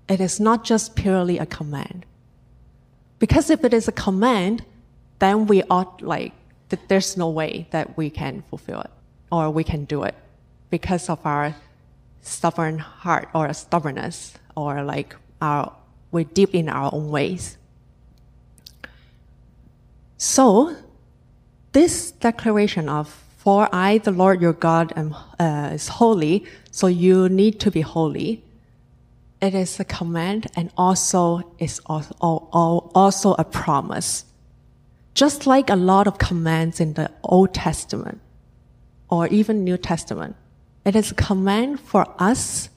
It 0.07 0.19
is 0.19 0.39
not 0.39 0.63
just 0.63 0.95
purely 0.95 1.37
a 1.39 1.45
command. 1.45 2.05
Because 3.19 3.49
if 3.49 3.63
it 3.63 3.73
is 3.73 3.87
a 3.87 3.93
command, 3.93 4.65
then 5.19 5.47
we 5.47 5.63
ought 5.63 6.01
like, 6.01 6.33
there's 6.87 7.15
no 7.15 7.29
way 7.29 7.67
that 7.71 7.95
we 7.95 8.09
can 8.09 8.43
fulfill 8.49 8.81
it 8.81 8.89
or 9.31 9.49
we 9.51 9.63
can 9.63 9.85
do 9.85 10.03
it 10.03 10.15
because 10.69 11.07
of 11.07 11.23
our 11.25 11.55
stubborn 12.21 12.79
heart 12.79 13.29
or 13.33 13.53
stubbornness 13.53 14.33
or 14.57 14.83
like 14.83 15.15
our, 15.39 15.71
we're 16.11 16.23
deep 16.23 16.55
in 16.55 16.67
our 16.67 16.89
own 16.93 17.09
ways. 17.09 17.57
So, 20.23 20.73
this 21.73 22.11
declaration 22.11 22.87
of, 22.87 23.09
for 23.35 23.67
I, 23.75 23.97
the 23.97 24.13
Lord 24.13 24.41
your 24.41 24.53
God, 24.53 24.93
am, 24.95 25.13
uh, 25.37 25.71
is 25.73 25.89
holy, 25.89 26.45
so 26.71 26.87
you 26.87 27.27
need 27.27 27.59
to 27.59 27.69
be 27.69 27.81
holy, 27.81 28.41
it 29.41 29.53
is 29.53 29.81
a 29.81 29.83
command 29.83 30.47
and 30.55 30.71
also 30.77 31.41
is 31.59 31.81
also, 31.87 32.15
also 32.21 33.33
a 33.33 33.43
promise. 33.43 34.23
Just 35.13 35.45
like 35.45 35.69
a 35.69 35.75
lot 35.75 36.07
of 36.07 36.19
commands 36.19 36.79
in 36.79 36.93
the 36.93 37.11
Old 37.21 37.53
Testament 37.53 38.21
or 39.09 39.27
even 39.27 39.65
New 39.65 39.75
Testament, 39.75 40.37
it 40.85 40.95
is 40.95 41.11
a 41.11 41.15
command 41.15 41.81
for 41.81 42.07
us 42.17 42.69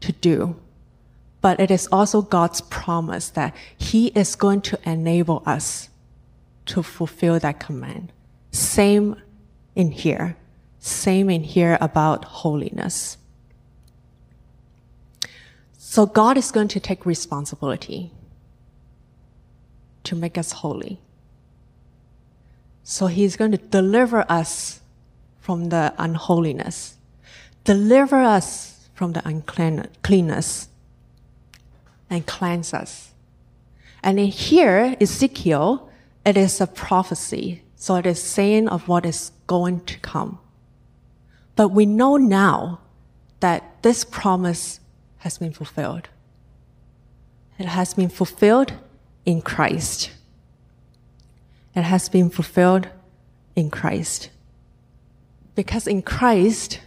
to 0.00 0.12
do. 0.12 0.56
But 1.42 1.60
it 1.60 1.70
is 1.70 1.86
also 1.92 2.22
God's 2.22 2.62
promise 2.62 3.28
that 3.28 3.54
He 3.76 4.06
is 4.14 4.34
going 4.34 4.62
to 4.62 4.78
enable 4.88 5.42
us 5.44 5.90
to 6.66 6.82
fulfill 6.82 7.38
that 7.40 7.60
command. 7.60 8.12
Same 8.50 9.16
in 9.74 9.90
here. 9.92 10.36
Same 10.78 11.30
in 11.30 11.44
here 11.44 11.78
about 11.80 12.24
holiness. 12.24 13.16
So 15.76 16.06
God 16.06 16.36
is 16.36 16.50
going 16.50 16.68
to 16.68 16.80
take 16.80 17.06
responsibility 17.06 18.10
to 20.04 20.16
make 20.16 20.36
us 20.36 20.52
holy. 20.52 21.00
So 22.82 23.06
he's 23.06 23.36
going 23.36 23.52
to 23.52 23.58
deliver 23.58 24.26
us 24.28 24.80
from 25.40 25.70
the 25.70 25.94
unholiness, 25.98 26.96
deliver 27.64 28.16
us 28.16 28.88
from 28.94 29.12
the 29.12 29.26
uncleanness, 29.26 30.68
and 32.10 32.26
cleanse 32.26 32.74
us. 32.74 33.12
And 34.02 34.18
in 34.18 34.26
here, 34.26 34.96
Ezekiel 35.00 35.90
it 36.24 36.36
is 36.36 36.60
a 36.60 36.66
prophecy. 36.66 37.62
So 37.76 37.96
it 37.96 38.06
is 38.06 38.22
saying 38.22 38.68
of 38.68 38.88
what 38.88 39.04
is 39.04 39.32
going 39.46 39.80
to 39.84 39.98
come. 39.98 40.38
But 41.56 41.68
we 41.68 41.86
know 41.86 42.16
now 42.16 42.80
that 43.40 43.82
this 43.82 44.04
promise 44.04 44.80
has 45.18 45.38
been 45.38 45.52
fulfilled. 45.52 46.08
It 47.58 47.66
has 47.66 47.94
been 47.94 48.08
fulfilled 48.08 48.72
in 49.24 49.42
Christ. 49.42 50.10
It 51.74 51.82
has 51.82 52.08
been 52.08 52.30
fulfilled 52.30 52.88
in 53.54 53.70
Christ. 53.70 54.30
Because 55.54 55.86
in 55.86 56.02
Christ, 56.02 56.80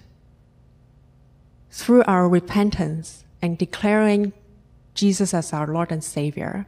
through 1.71 2.03
our 2.03 2.27
repentance 2.27 3.23
and 3.41 3.57
declaring 3.57 4.33
Jesus 4.93 5.33
as 5.33 5.53
our 5.53 5.67
Lord 5.67 5.91
and 5.91 6.03
Savior, 6.03 6.65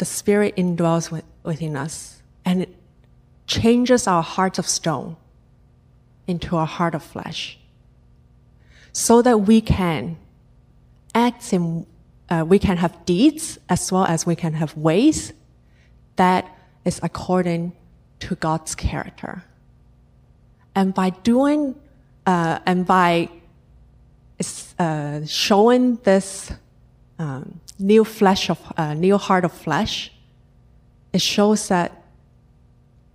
the 0.00 0.06
Spirit 0.06 0.56
indwells 0.56 1.12
within 1.44 1.76
us 1.76 2.22
and 2.42 2.62
it 2.62 2.74
changes 3.46 4.06
our 4.06 4.22
heart 4.22 4.58
of 4.58 4.66
stone 4.66 5.14
into 6.26 6.56
a 6.56 6.64
heart 6.64 6.94
of 6.94 7.02
flesh 7.02 7.58
so 8.92 9.20
that 9.20 9.42
we 9.42 9.60
can 9.60 10.16
act 11.14 11.52
in, 11.52 11.86
uh, 12.30 12.46
we 12.48 12.58
can 12.58 12.78
have 12.78 13.04
deeds 13.04 13.58
as 13.68 13.92
well 13.92 14.06
as 14.06 14.24
we 14.24 14.34
can 14.34 14.54
have 14.54 14.74
ways 14.74 15.34
that 16.16 16.48
is 16.86 16.98
according 17.02 17.72
to 18.20 18.34
God's 18.36 18.74
character. 18.74 19.44
And 20.74 20.94
by 20.94 21.10
doing, 21.10 21.74
uh, 22.24 22.60
and 22.64 22.86
by 22.86 23.28
uh, 24.78 25.26
showing 25.26 25.96
this 26.04 26.50
um, 27.18 27.60
new 27.80 28.04
flesh 28.04 28.50
of 28.50 28.60
uh, 28.76 28.94
new 28.94 29.16
heart 29.16 29.44
of 29.44 29.52
flesh, 29.52 30.12
it 31.12 31.20
shows 31.20 31.68
that 31.68 32.02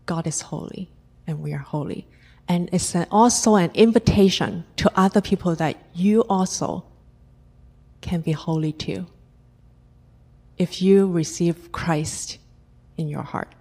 God 0.06 0.28
is 0.28 0.42
holy 0.42 0.90
and 1.28 1.40
we 1.40 1.54
are 1.54 1.60
holy. 1.60 2.08
And 2.48 2.70
it's 2.72 2.94
an, 2.96 3.08
also 3.10 3.56
an 3.56 3.72
invitation 3.74 4.66
to 4.78 4.92
other 4.96 5.22
people 5.22 5.56
that 5.56 5.78
you 5.94 6.22
also 6.30 6.84
can 8.02 8.22
be 8.22 8.34
holy 8.34 8.72
too. 8.72 9.08
If 10.58 10.82
you 10.82 11.08
receive 11.08 11.72
Christ 11.72 12.38
in 12.98 13.08
your 13.08 13.24
heart 13.24 13.54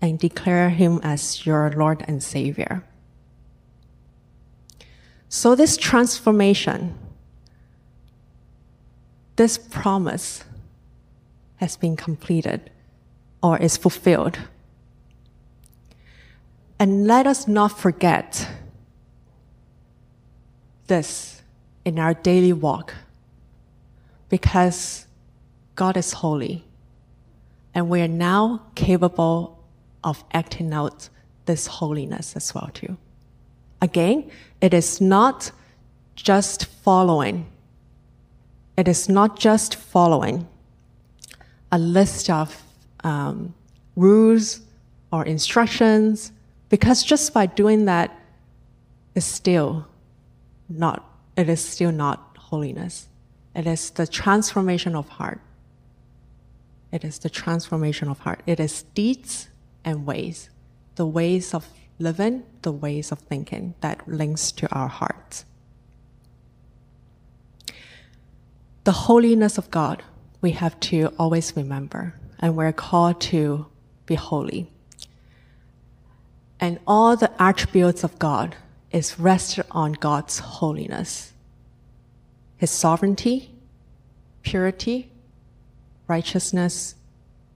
and 0.00 0.18
declare 0.18 0.70
him 0.70 1.00
as 1.02 1.44
your 1.44 1.70
Lord 1.76 2.04
and 2.06 2.22
Savior. 2.22 2.84
So 5.28 5.54
this 5.54 5.76
transformation, 5.76 6.96
this 9.38 9.56
promise 9.56 10.42
has 11.56 11.76
been 11.76 11.96
completed 11.96 12.70
or 13.40 13.56
is 13.56 13.76
fulfilled. 13.76 14.36
And 16.80 17.06
let 17.06 17.24
us 17.24 17.46
not 17.46 17.78
forget 17.78 18.48
this 20.88 21.42
in 21.84 22.00
our 22.00 22.14
daily 22.14 22.52
walk 22.52 22.94
because 24.28 25.06
God 25.76 25.96
is 25.96 26.14
holy 26.14 26.64
and 27.74 27.88
we 27.88 28.00
are 28.00 28.08
now 28.08 28.62
capable 28.74 29.62
of 30.02 30.24
acting 30.32 30.72
out 30.72 31.08
this 31.46 31.68
holiness 31.68 32.34
as 32.34 32.52
well 32.52 32.70
too. 32.74 32.96
Again, 33.80 34.30
it 34.60 34.74
is 34.74 35.00
not 35.00 35.52
just 36.16 36.64
following. 36.64 37.46
It 38.78 38.86
is 38.86 39.08
not 39.08 39.36
just 39.36 39.74
following 39.74 40.46
a 41.72 41.78
list 41.80 42.30
of 42.30 42.62
um, 43.02 43.52
rules 43.96 44.60
or 45.10 45.24
instructions, 45.24 46.30
because 46.68 47.02
just 47.02 47.34
by 47.34 47.46
doing 47.46 47.86
that 47.86 48.16
is 49.16 49.24
still 49.24 49.88
not, 50.68 51.04
it 51.36 51.48
is 51.48 51.60
still 51.60 51.90
not 51.90 52.36
holiness. 52.38 53.08
It 53.52 53.66
is 53.66 53.90
the 53.90 54.06
transformation 54.06 54.94
of 54.94 55.08
heart. 55.08 55.40
It 56.92 57.02
is 57.02 57.18
the 57.18 57.30
transformation 57.30 58.08
of 58.08 58.20
heart. 58.20 58.44
It 58.46 58.60
is 58.60 58.84
deeds 58.94 59.48
and 59.84 60.06
ways, 60.06 60.50
the 60.94 61.04
ways 61.04 61.52
of 61.52 61.66
living, 61.98 62.44
the 62.62 62.70
ways 62.70 63.10
of 63.10 63.18
thinking 63.18 63.74
that 63.80 64.06
links 64.06 64.52
to 64.52 64.72
our 64.72 64.86
hearts. 64.86 65.46
The 68.88 69.04
holiness 69.04 69.58
of 69.58 69.70
God, 69.70 70.02
we 70.40 70.52
have 70.52 70.80
to 70.80 71.12
always 71.18 71.54
remember, 71.54 72.14
and 72.38 72.56
we're 72.56 72.72
called 72.72 73.20
to 73.20 73.66
be 74.06 74.14
holy. 74.14 74.70
And 76.58 76.78
all 76.86 77.14
the 77.14 77.30
attributes 77.38 78.02
of 78.02 78.18
God 78.18 78.56
is 78.90 79.20
rested 79.20 79.66
on 79.72 79.92
God's 79.92 80.38
holiness. 80.38 81.34
His 82.56 82.70
sovereignty, 82.70 83.50
purity, 84.40 85.10
righteousness, 86.06 86.94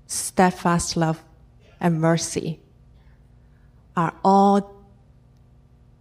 steadfast 0.06 0.98
love, 0.98 1.24
and 1.80 1.98
mercy 1.98 2.60
are 3.96 4.12
all 4.22 4.70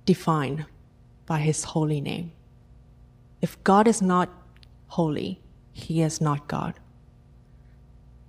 defined 0.06 0.66
by 1.26 1.40
his 1.40 1.64
holy 1.64 2.02
name. 2.02 2.34
If 3.42 3.64
God 3.64 3.88
is 3.88 4.02
not 4.02 4.28
holy, 4.92 5.40
he 5.72 6.02
is 6.02 6.20
not 6.22 6.48
God. 6.48 6.74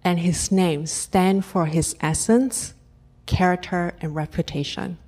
And 0.04 0.20
his 0.20 0.50
name 0.50 0.86
stands 0.86 1.46
for 1.46 1.66
his 1.66 1.94
essence, 2.00 2.74
character, 3.26 3.94
and 4.00 4.14
reputation. 4.14 4.98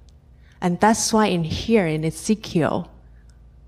And 0.61 0.81
that's 0.81 1.13
why 1.13 1.27
in 1.27 1.45
here 1.45 1.87
in 1.87 2.05
Ezekiel, 2.05 2.91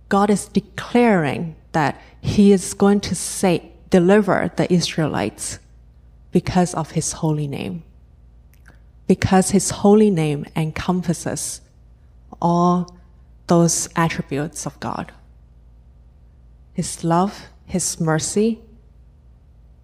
God 0.08 0.30
is 0.30 0.46
declaring 0.46 1.56
that 1.72 2.00
he 2.20 2.52
is 2.52 2.74
going 2.74 3.00
to 3.00 3.14
say, 3.14 3.72
deliver 3.90 4.50
the 4.56 4.72
Israelites 4.72 5.58
because 6.32 6.74
of 6.74 6.92
his 6.92 7.12
holy 7.12 7.46
name 7.46 7.82
because 9.06 9.50
his 9.50 9.70
holy 9.70 10.10
name 10.10 10.44
encompasses 10.56 11.60
all 12.42 12.96
those 13.46 13.88
attributes 13.94 14.66
of 14.66 14.78
God 14.80 15.12
his 16.76 17.02
love, 17.02 17.46
his 17.66 18.00
mercy, 18.00 18.60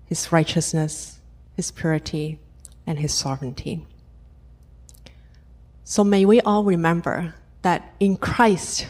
his 0.07 0.33
righteousness, 0.33 1.21
his 1.55 1.71
purity, 1.71 2.39
and 2.87 2.99
his 2.99 3.13
sovereignty. 3.13 3.87
So 5.85 6.03
may 6.03 6.25
we 6.25 6.41
all 6.41 6.65
remember 6.65 7.35
that 7.63 7.93
in 8.01 8.17
Christ 8.17 8.87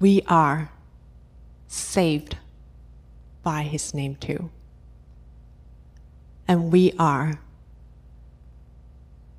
we 0.00 0.22
are 0.26 0.72
saved 1.68 2.36
by 3.42 3.62
his 3.62 3.94
name 3.94 4.16
too. 4.16 4.50
And 6.48 6.72
we 6.72 6.92
are 6.98 7.38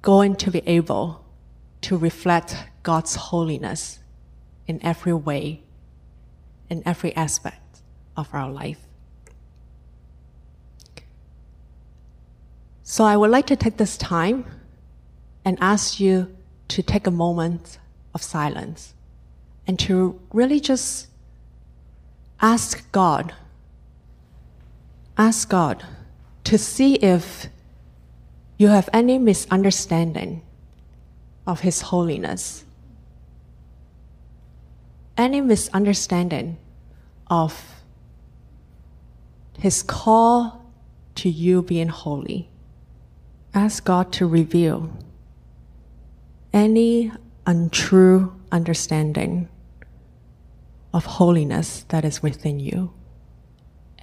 going 0.02 0.36
to 0.38 0.52
be 0.52 0.64
able 0.66 1.26
to 1.82 1.98
reflect 1.98 2.56
God's 2.84 3.16
holiness 3.16 4.00
in 4.68 4.80
every 4.84 5.14
way, 5.14 5.62
in 6.70 6.82
every 6.86 7.14
aspect 7.16 7.82
of 8.16 8.30
our 8.34 8.50
life. 8.50 8.88
So 12.91 13.06
I 13.06 13.15
would 13.15 13.32
like 13.32 13.47
to 13.47 13.56
take 13.56 13.77
this 13.77 13.95
time 13.95 14.43
and 15.45 15.58
ask 15.62 16.01
you 16.01 16.27
to 16.67 16.84
take 16.84 17.08
a 17.08 17.10
moment 17.10 17.80
of 18.13 18.21
silence 18.21 18.93
and 19.65 19.80
to 19.80 20.19
really 20.34 20.60
just 20.60 21.08
ask 22.41 22.91
God, 22.91 23.34
ask 25.17 25.47
God 25.47 25.86
to 26.43 26.58
see 26.58 26.95
if 26.95 27.47
you 28.58 28.67
have 28.67 28.89
any 28.91 29.17
misunderstanding 29.17 30.41
of 31.47 31.62
His 31.62 31.80
holiness, 31.80 32.65
any 35.15 35.39
misunderstanding 35.39 36.58
of 37.27 37.82
His 39.58 39.82
call 39.82 40.65
to 41.15 41.30
you 41.30 41.62
being 41.62 41.88
holy, 41.88 42.51
ask 43.54 43.84
God 43.84 44.12
to 44.14 44.28
reveal 44.28 44.90
any 46.54 47.12
untrue 47.46 48.34
understanding 48.52 49.50
of 50.94 51.06
holiness 51.06 51.86
that 51.90 52.06
is 52.06 52.22
within 52.22 52.60
you, 52.60 52.94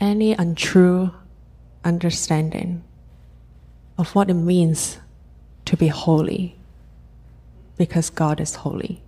any 0.01 0.33
untrue 0.33 1.13
understanding 1.85 2.83
of 3.97 4.15
what 4.15 4.31
it 4.31 4.35
means 4.35 4.99
to 5.65 5.77
be 5.77 5.89
holy 5.89 6.57
because 7.77 8.11
God 8.11 8.41
is 8.41 8.57
holy. 8.57 9.03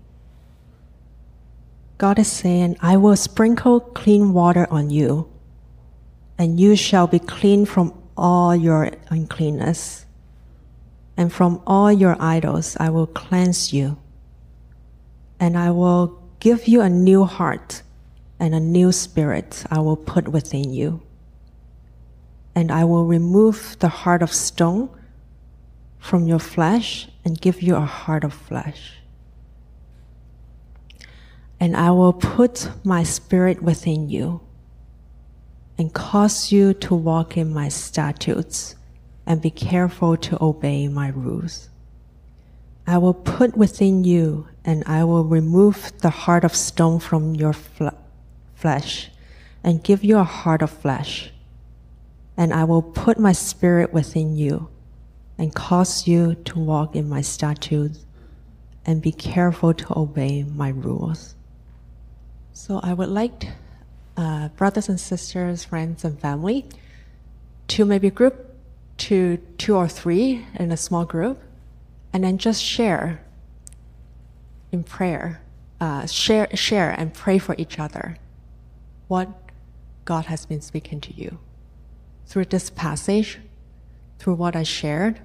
God 1.99 2.19
is 2.19 2.33
saying, 2.33 2.77
I 2.81 2.97
will 2.97 3.17
sprinkle 3.17 3.81
clean 3.81 4.33
water 4.33 4.67
on 4.71 4.89
you, 4.89 5.29
and 6.39 6.59
you 6.59 6.77
shall 6.77 7.07
be 7.07 7.19
clean 7.19 7.67
from 7.67 7.93
all 8.17 8.57
your 8.57 8.93
uncleanness. 9.11 10.07
And 11.17 11.33
from 11.33 11.61
all 11.67 11.93
your 11.93 12.17
idols 12.21 12.77
I 12.79 12.91
will 12.91 13.07
cleanse 13.07 13.73
you. 13.73 13.99
And 15.39 15.57
I 15.57 15.71
will 15.71 16.23
give 16.39 16.69
you 16.69 16.81
a 16.81 16.91
new 16.91 17.25
heart 17.25 17.83
and 18.39 18.55
a 18.55 18.61
new 18.61 18.93
spirit 18.93 19.65
I 19.71 19.81
will 19.81 19.97
put 19.97 20.29
within 20.29 20.73
you 20.73 21.03
and 22.55 22.71
I 22.71 22.85
will 22.85 23.07
remove 23.07 23.77
the 23.79 23.89
heart 23.89 24.23
of 24.23 24.33
stone 24.33 24.91
from 25.99 26.27
your 26.27 26.39
flesh 26.39 27.09
and 27.25 27.41
give 27.41 27.63
you 27.63 27.77
a 27.77 27.81
heart 27.81 28.25
of 28.25 28.33
flesh. 28.33 28.99
And 31.59 31.77
I 31.77 31.91
will 31.91 32.13
put 32.13 32.71
my 32.85 33.03
spirit 33.03 33.63
within 33.63 34.09
you 34.09 34.41
and 35.79 35.93
cause 35.93 36.51
you 36.51 36.75
to 36.75 36.95
walk 36.95 37.37
in 37.37 37.53
my 37.53 37.69
statutes 37.69 38.77
and 39.27 39.41
be 39.41 39.51
careful 39.51 40.17
to 40.17 40.43
obey 40.43 40.89
my 40.89 41.09
rules. 41.09 41.69
I 42.87 42.99
will 42.99 43.15
put 43.15 43.57
within 43.57 44.05
you 44.05 44.49
and 44.65 44.83
I 44.87 45.05
will 45.05 45.25
remove 45.25 45.93
the 45.99 46.11
heart 46.11 46.45
of 46.45 46.55
stone 46.55 46.99
from 46.99 47.35
your 47.35 47.55
flesh 48.55 49.11
and 49.63 49.85
give 49.85 50.03
you 50.03 50.19
a 50.19 50.25
heart 50.25 50.63
of 50.63 50.71
flesh 50.71 51.33
and 52.37 52.55
I 52.55 52.65
will 52.65 52.83
put 52.83 53.19
my 53.19 53.33
spirit 53.33 53.93
within 53.93 54.35
you 54.35 54.69
and 55.37 55.55
cause 55.55 56.07
you 56.07 56.35
to 56.47 56.59
walk 56.59 56.97
in 56.97 57.09
my 57.09 57.21
statutes 57.21 58.07
and 58.87 59.03
be 59.03 59.13
careful 59.13 59.75
to 59.75 59.99
obey 59.99 60.45
my 60.45 60.71
rules. 60.71 61.35
So 62.53 62.81
I 62.83 62.95
would 62.95 63.11
like 63.11 63.49
uh, 64.17 64.49
brothers 64.49 64.89
and 64.89 64.99
sisters, 64.99 65.65
friends 65.65 66.05
and 66.05 66.19
family 66.19 66.67
to 67.69 67.85
maybe 67.85 68.11
group 68.11 68.50
to 69.01 69.39
two 69.57 69.75
or 69.75 69.89
three 69.89 70.47
in 70.59 70.71
a 70.71 70.77
small 70.77 71.07
group 71.07 71.41
and 72.13 72.23
then 72.23 72.37
just 72.37 72.63
share 72.63 73.25
in 74.71 74.85
prayer, 74.85 75.41
uh, 75.81 76.07
share, 76.07 76.55
share 76.55 76.91
and 76.91 77.15
pray 77.15 77.39
for 77.39 77.55
each 77.57 77.79
other 77.79 78.19
what 79.09 79.29
God 80.05 80.27
has 80.27 80.45
been 80.45 80.61
speaking 80.61 81.01
to 81.01 81.15
you 81.15 81.39
through 82.27 82.45
this 82.45 82.69
passage, 82.69 83.39
through 84.19 84.35
what 84.35 84.55
I 84.55 84.65
shared, 84.65 85.21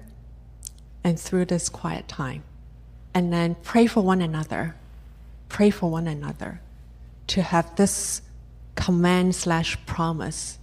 and 1.04 1.20
through 1.20 1.44
this 1.44 1.68
quiet 1.68 2.08
time. 2.08 2.44
And 3.12 3.32
then 3.32 3.56
pray 3.62 3.86
for 3.86 4.00
one 4.00 4.22
another. 4.22 4.74
Pray 5.48 5.70
for 5.70 5.90
one 5.90 6.08
another 6.08 6.60
to 7.28 7.42
have 7.42 7.76
this 7.76 8.22
command 8.74 9.34
slash 9.34 9.76
promise 9.86 10.58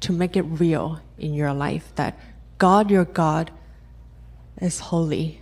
to 0.00 0.12
make 0.12 0.36
it 0.36 0.42
real 0.42 1.00
in 1.18 1.34
your 1.34 1.52
life 1.52 1.92
that 1.94 2.18
God, 2.62 2.92
your 2.92 3.04
God, 3.04 3.50
is 4.60 4.78
holy 4.78 5.40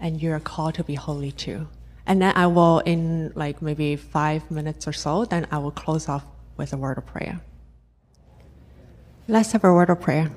and 0.00 0.20
you're 0.20 0.40
called 0.40 0.74
to 0.74 0.82
be 0.82 0.96
holy 0.96 1.30
too. 1.30 1.68
And 2.04 2.20
then 2.20 2.32
I 2.34 2.48
will, 2.48 2.80
in 2.80 3.30
like 3.36 3.62
maybe 3.62 3.94
five 3.94 4.50
minutes 4.50 4.88
or 4.88 4.92
so, 4.92 5.24
then 5.24 5.46
I 5.52 5.58
will 5.58 5.70
close 5.70 6.08
off 6.08 6.24
with 6.56 6.72
a 6.72 6.76
word 6.76 6.98
of 6.98 7.06
prayer. 7.06 7.40
Let's 9.28 9.52
have 9.52 9.62
a 9.62 9.72
word 9.72 9.88
of 9.88 10.00
prayer. 10.00 10.32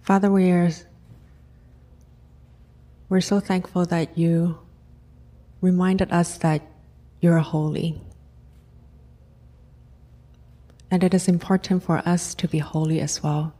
Father, 0.00 0.30
we 0.30 0.50
are, 0.50 0.70
we're 3.10 3.20
so 3.20 3.38
thankful 3.38 3.84
that 3.84 4.16
you 4.16 4.56
reminded 5.60 6.10
us 6.10 6.38
that 6.38 6.62
you're 7.20 7.36
holy. 7.40 8.00
And 10.92 11.02
it 11.02 11.14
is 11.14 11.26
important 11.26 11.82
for 11.82 12.06
us 12.06 12.34
to 12.34 12.46
be 12.46 12.58
holy 12.58 13.00
as 13.00 13.22
well. 13.22 13.54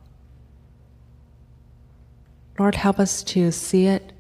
Lord, 2.59 2.75
help 2.75 3.01
us 3.01 3.23
to 3.23 3.51
see 3.51 3.87
it 3.87 4.13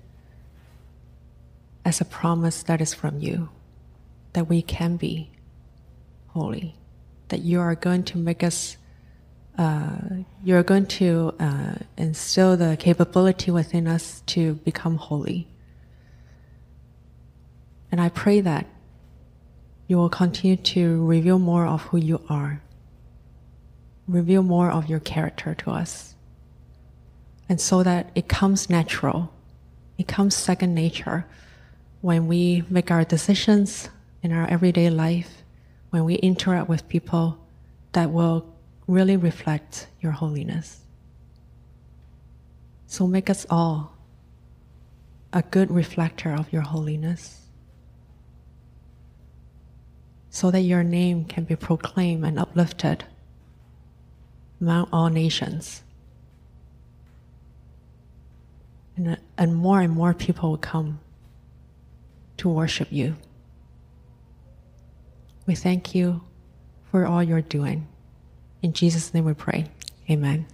as 1.85 2.01
a 2.01 2.07
promise 2.07 2.63
that 2.63 2.81
is 2.81 2.95
from 2.95 3.19
you, 3.19 3.51
that 4.33 4.49
we 4.49 4.63
can 4.63 4.97
be 4.97 5.31
holy, 6.29 6.75
that 7.29 7.41
you 7.43 7.61
are 7.61 7.75
going 7.75 8.03
to 8.05 8.17
make 8.17 8.43
us, 8.43 8.79
uh, 9.59 9.99
you're 10.43 10.63
going 10.63 10.87
to 10.87 11.35
uh, 11.39 11.75
instill 11.99 12.57
the 12.57 12.79
capability 12.79 13.51
within 13.51 13.87
us 13.87 14.23
to 14.29 14.55
become 14.65 14.97
holy. 14.97 15.47
And 17.91 18.01
I 18.01 18.09
pray 18.09 18.41
that 18.41 18.67
you 19.87 19.99
will 19.99 20.09
continue 20.09 20.57
to 20.57 21.05
reveal 21.05 21.39
more 21.39 21.67
of 21.67 21.83
who 21.83 21.99
you 21.99 22.23
are, 22.31 22.63
reveal 24.09 24.43
more 24.43 24.71
of 24.71 24.89
your 24.89 25.01
character 25.01 25.55
to 25.55 25.71
us 25.71 26.13
and 27.49 27.61
so 27.61 27.83
that 27.83 28.11
it 28.15 28.29
comes 28.29 28.71
natural, 28.71 29.33
it 29.99 30.09
comes 30.09 30.35
second 30.35 30.75
nature 30.75 31.27
when 32.01 32.27
we 32.27 32.65
make 32.71 32.91
our 32.91 33.05
decisions 33.05 33.91
in 34.23 34.33
our 34.33 34.49
everyday 34.49 34.89
life, 34.89 35.43
when 35.91 36.05
we 36.05 36.15
interact 36.15 36.69
with 36.69 36.89
people 36.89 37.39
that 37.93 38.11
will 38.11 38.47
really 38.87 39.17
reflect 39.17 39.87
your 40.01 40.13
holiness. 40.13 40.81
So 42.87 43.07
make 43.07 43.29
us 43.29 43.47
all 43.51 43.97
a 45.33 45.43
good 45.43 45.71
reflector 45.71 46.33
of 46.33 46.53
your 46.53 46.63
holiness 46.63 47.43
so 50.31 50.51
that 50.51 50.61
your 50.61 50.83
name 50.83 51.27
can 51.27 51.45
be 51.45 51.57
proclaimed 51.57 52.25
and 52.25 52.39
uplifted 52.39 53.05
among 54.63 54.89
all 54.93 55.09
nations 55.09 55.83
and, 58.97 59.09
uh, 59.09 59.17
and 59.37 59.55
more 59.55 59.81
and 59.81 59.93
more 59.93 60.15
people 60.15 60.51
will 60.51 60.57
come 60.57 61.01
to 62.37 62.49
worship 62.49 62.89
you. 62.91 63.17
We 65.47 65.57
thank 65.57 65.95
you 65.95 66.23
for 66.91 67.05
all 67.05 67.23
you're 67.23 67.41
doing. 67.41 67.89
In 68.63 68.73
Jesus' 68.73 69.13
name 69.13 69.25
we 69.25 69.35
pray. 69.35 69.67
Amen. 70.09 70.47